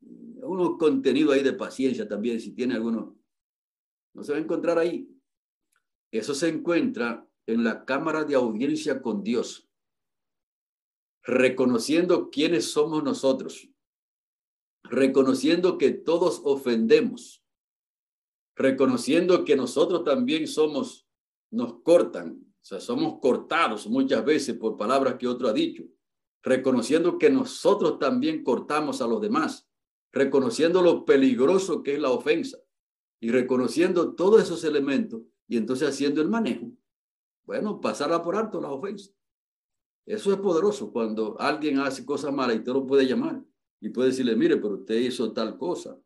[0.00, 3.18] Uno contenido ahí de paciencia también, si tiene alguno.
[4.14, 5.08] No se va a encontrar ahí.
[6.10, 9.68] Eso se encuentra en la cámara de audiencia con Dios,
[11.22, 13.68] reconociendo quiénes somos nosotros,
[14.84, 17.44] reconociendo que todos ofendemos,
[18.54, 21.06] reconociendo que nosotros también somos,
[21.50, 25.84] nos cortan, sea, somos cortados muchas veces por palabras que otro ha dicho,
[26.42, 29.68] reconociendo que nosotros también cortamos a los demás,
[30.12, 32.58] reconociendo lo peligroso que es la ofensa
[33.20, 36.72] y reconociendo todos esos elementos y entonces haciendo el manejo.
[37.44, 39.14] Bueno, pasarla por alto las ofensas.
[40.04, 43.44] Eso es poderoso cuando alguien hace cosas malas y usted lo puede llamar
[43.80, 45.96] y puede decirle, mire, pero usted hizo tal cosa,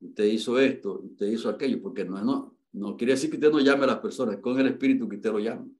[0.00, 3.60] usted hizo esto, usted hizo aquello, porque no, no, no quiere decir que usted no
[3.60, 5.70] llame a las personas, con el espíritu que usted lo llame.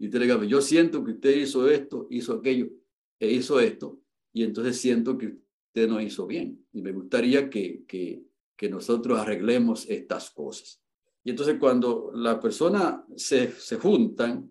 [0.00, 2.70] Y usted le diga, yo siento que usted hizo esto, hizo aquello,
[3.18, 4.00] e hizo esto,
[4.32, 6.66] y entonces siento que usted no hizo bien.
[6.72, 8.24] Y me gustaría que, que,
[8.56, 10.82] que nosotros arreglemos estas cosas.
[11.22, 14.50] Y entonces cuando la persona se, se juntan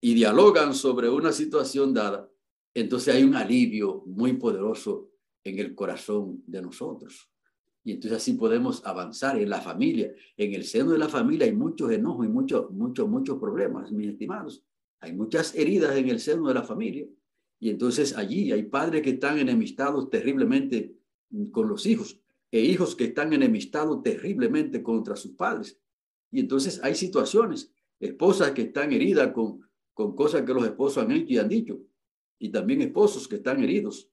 [0.00, 2.30] y dialogan sobre una situación dada,
[2.72, 5.10] entonces hay un alivio muy poderoso
[5.44, 7.30] en el corazón de nosotros.
[7.84, 10.12] Y entonces así podemos avanzar en la familia.
[10.36, 14.08] En el seno de la familia hay muchos enojos y muchos, muchos, muchos problemas, mis
[14.08, 14.64] estimados.
[15.00, 17.06] Hay muchas heridas en el seno de la familia.
[17.58, 20.96] Y entonces allí hay padres que están enemistados terriblemente
[21.50, 22.20] con los hijos
[22.50, 25.80] e hijos que están enemistados terriblemente contra sus padres.
[26.30, 29.60] Y entonces hay situaciones, esposas que están heridas con,
[29.94, 31.80] con cosas que los esposos han hecho y han dicho.
[32.38, 34.12] Y también esposos que están heridos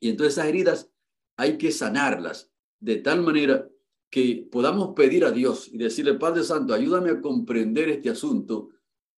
[0.00, 0.90] y entonces esas heridas
[1.36, 2.50] hay que sanarlas
[2.80, 3.68] de tal manera
[4.10, 8.70] que podamos pedir a Dios y decirle, Padre Santo, ayúdame a comprender este asunto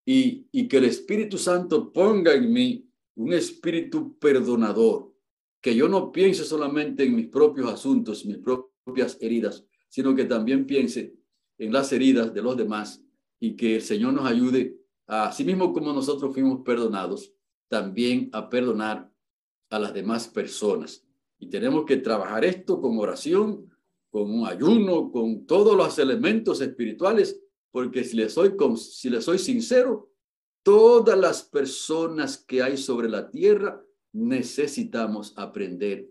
[0.05, 5.15] y, y que el Espíritu Santo ponga en mí un espíritu perdonador,
[5.61, 10.67] que yo no piense solamente en mis propios asuntos, mis propias heridas, sino que también
[10.67, 11.15] piense
[11.59, 13.05] en las heridas de los demás
[13.39, 17.33] y que el Señor nos ayude, a, así mismo como nosotros fuimos perdonados,
[17.69, 19.11] también a perdonar
[19.71, 21.07] a las demás personas.
[21.43, 23.69] Y tenemos que trabajar esto con oración,
[24.11, 30.13] con un ayuno, con todos los elementos espirituales, porque si le soy, si soy sincero,
[30.63, 36.09] todas las personas que hay sobre la tierra necesitamos aprender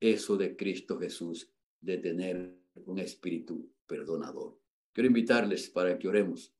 [0.00, 4.58] eso de Cristo Jesús, de tener un espíritu perdonador.
[4.94, 6.54] Quiero invitarles para que oremos.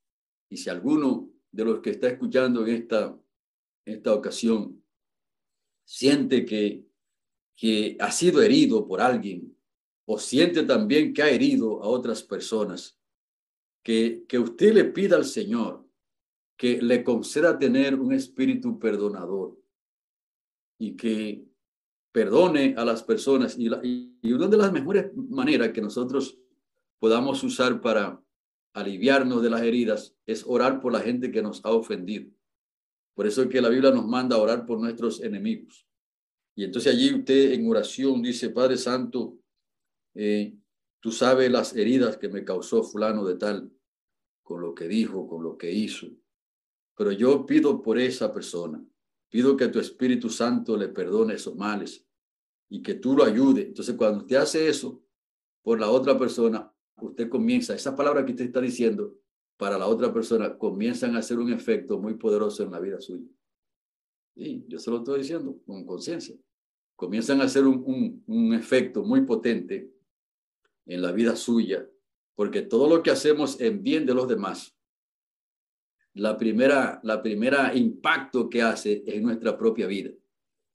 [0.51, 3.18] Y si alguno de los que está escuchando en esta,
[3.87, 4.85] esta ocasión
[5.87, 6.89] siente que,
[7.61, 9.54] que ha sido herido por alguien
[10.06, 12.98] o siente también que ha herido a otras personas,
[13.84, 15.86] que, que usted le pida al Señor
[16.56, 19.58] que le conceda tener un espíritu perdonador
[20.78, 21.44] y que
[22.12, 23.58] perdone a las personas.
[23.58, 23.68] Y,
[24.22, 26.38] y una de las mejores maneras que nosotros
[26.98, 28.22] podamos usar para
[28.72, 32.30] aliviarnos de las heridas es orar por la gente que nos ha ofendido.
[33.14, 35.89] Por eso es que la Biblia nos manda a orar por nuestros enemigos.
[36.61, 39.38] Y entonces allí usted en oración dice, Padre Santo,
[40.12, 40.58] eh,
[41.00, 43.72] tú sabes las heridas que me causó fulano de tal,
[44.42, 46.08] con lo que dijo, con lo que hizo.
[46.94, 48.84] Pero yo pido por esa persona,
[49.30, 52.06] pido que tu Espíritu Santo le perdone esos males
[52.68, 53.62] y que tú lo ayude.
[53.62, 55.02] Entonces cuando usted hace eso
[55.62, 59.16] por la otra persona, usted comienza, esa palabra que usted está diciendo,
[59.56, 63.30] para la otra persona comienzan a hacer un efecto muy poderoso en la vida suya.
[64.34, 66.36] Sí, yo se lo estoy diciendo con conciencia.
[67.01, 69.90] Comienzan a hacer un, un, efecto muy potente
[70.84, 71.88] en la vida suya,
[72.34, 74.76] porque todo lo que hacemos en bien de los demás,
[76.12, 80.11] la primera, la primera impacto que hace es nuestra propia vida.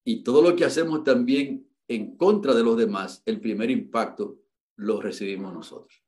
[0.04, 4.40] Y todo lo que hacemos también en contra de los demás, el primer impacto
[4.78, 6.02] lo recibimos nosotros.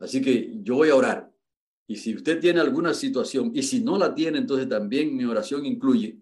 [0.00, 1.32] Así que yo voy a orar
[1.86, 5.64] y si usted tiene alguna situación, y si no la tiene, entonces también mi oración
[5.64, 6.18] incluye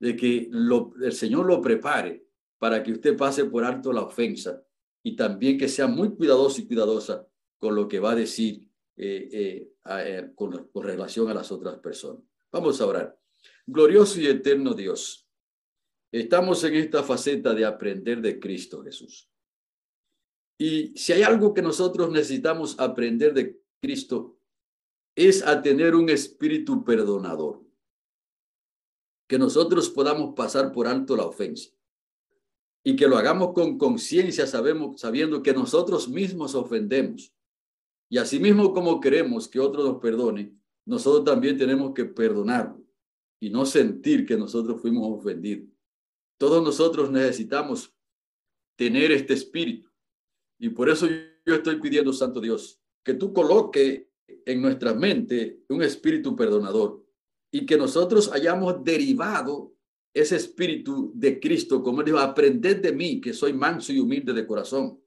[0.00, 2.23] de que lo, el Señor lo prepare
[2.64, 4.64] para que usted pase por alto la ofensa
[5.02, 9.28] y también que sea muy cuidadoso y cuidadosa con lo que va a decir eh,
[9.30, 12.22] eh, eh, con, con relación a las otras personas.
[12.50, 13.20] Vamos a orar.
[13.66, 15.28] Glorioso y eterno Dios,
[16.10, 19.30] estamos en esta faceta de aprender de Cristo Jesús.
[20.56, 24.38] Y si hay algo que nosotros necesitamos aprender de Cristo,
[25.14, 27.62] es a tener un espíritu perdonador.
[29.28, 31.74] que nosotros podamos pasar por alto la ofensa
[32.86, 37.32] y que lo hagamos con conciencia, sabemos, sabiendo que nosotros mismos ofendemos.
[38.10, 40.54] Y asimismo como queremos que otro nos perdone,
[40.84, 42.84] nosotros también tenemos que perdonarlo
[43.40, 45.66] y no sentir que nosotros fuimos ofendidos.
[46.38, 47.94] Todos nosotros necesitamos
[48.76, 49.90] tener este espíritu.
[50.58, 55.82] Y por eso yo estoy pidiendo, Santo Dios, que tú coloque en nuestra mente un
[55.82, 57.02] espíritu perdonador
[57.50, 59.73] y que nosotros hayamos derivado
[60.14, 64.32] ese espíritu de Cristo, como él dijo, aprended de mí, que soy manso y humilde
[64.32, 65.00] de corazón.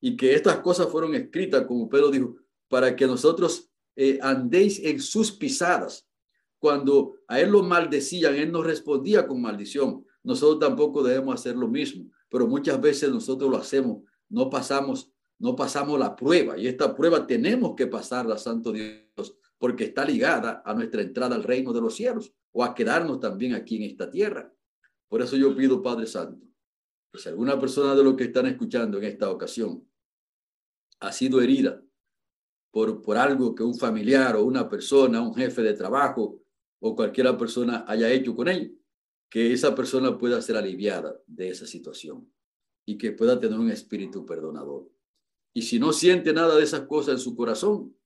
[0.00, 2.36] Y que estas cosas fueron escritas, como Pedro dijo,
[2.68, 6.08] para que nosotros eh, andéis en sus pisadas.
[6.58, 10.04] Cuando a él lo maldecían, él no respondía con maldición.
[10.24, 15.54] Nosotros tampoco debemos hacer lo mismo, pero muchas veces nosotros lo hacemos, no pasamos, no
[15.54, 16.58] pasamos la prueba.
[16.58, 21.42] Y esta prueba tenemos que pasarla, Santo Dios, porque está ligada a nuestra entrada al
[21.42, 24.52] reino de los cielos o a quedarnos también aquí en esta tierra.
[25.08, 26.46] Por eso yo pido, Padre Santo,
[27.12, 29.86] que si alguna persona de los que están escuchando en esta ocasión
[31.00, 31.82] ha sido herida
[32.70, 36.42] por, por algo que un familiar o una persona, un jefe de trabajo
[36.80, 38.78] o cualquiera persona haya hecho con él,
[39.30, 42.30] que esa persona pueda ser aliviada de esa situación
[42.86, 44.90] y que pueda tener un espíritu perdonador.
[45.52, 47.97] Y si no siente nada de esas cosas en su corazón,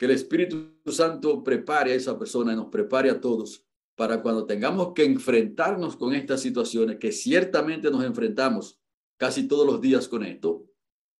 [0.00, 4.46] que el Espíritu Santo prepare a esa persona y nos prepare a todos para cuando
[4.46, 8.80] tengamos que enfrentarnos con estas situaciones, que ciertamente nos enfrentamos
[9.18, 10.64] casi todos los días con esto,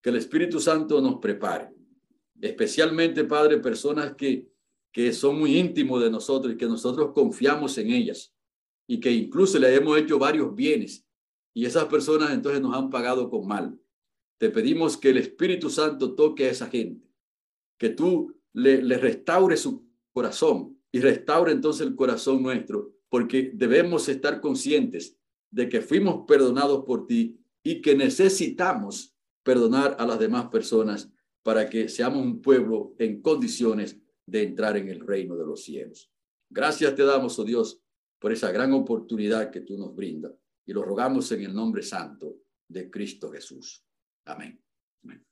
[0.00, 1.74] que el Espíritu Santo nos prepare.
[2.40, 4.50] Especialmente, Padre, personas que,
[4.90, 8.34] que son muy íntimos de nosotros y que nosotros confiamos en ellas
[8.86, 11.06] y que incluso le hemos hecho varios bienes
[11.52, 13.78] y esas personas entonces nos han pagado con mal.
[14.38, 17.06] Te pedimos que el Espíritu Santo toque a esa gente,
[17.76, 24.08] que tú le, le restaure su corazón, y restaure entonces el corazón nuestro, porque debemos
[24.08, 25.16] estar conscientes
[25.50, 31.10] de que fuimos perdonados por ti y que necesitamos perdonar a las demás personas
[31.42, 36.10] para que seamos un pueblo en condiciones de entrar en el reino de los cielos.
[36.48, 37.80] Gracias te damos, oh Dios,
[38.18, 40.32] por esa gran oportunidad que tú nos brindas
[40.66, 42.36] y lo rogamos en el nombre santo
[42.68, 43.84] de Cristo Jesús.
[44.24, 44.62] Amén.
[45.02, 45.26] Amén.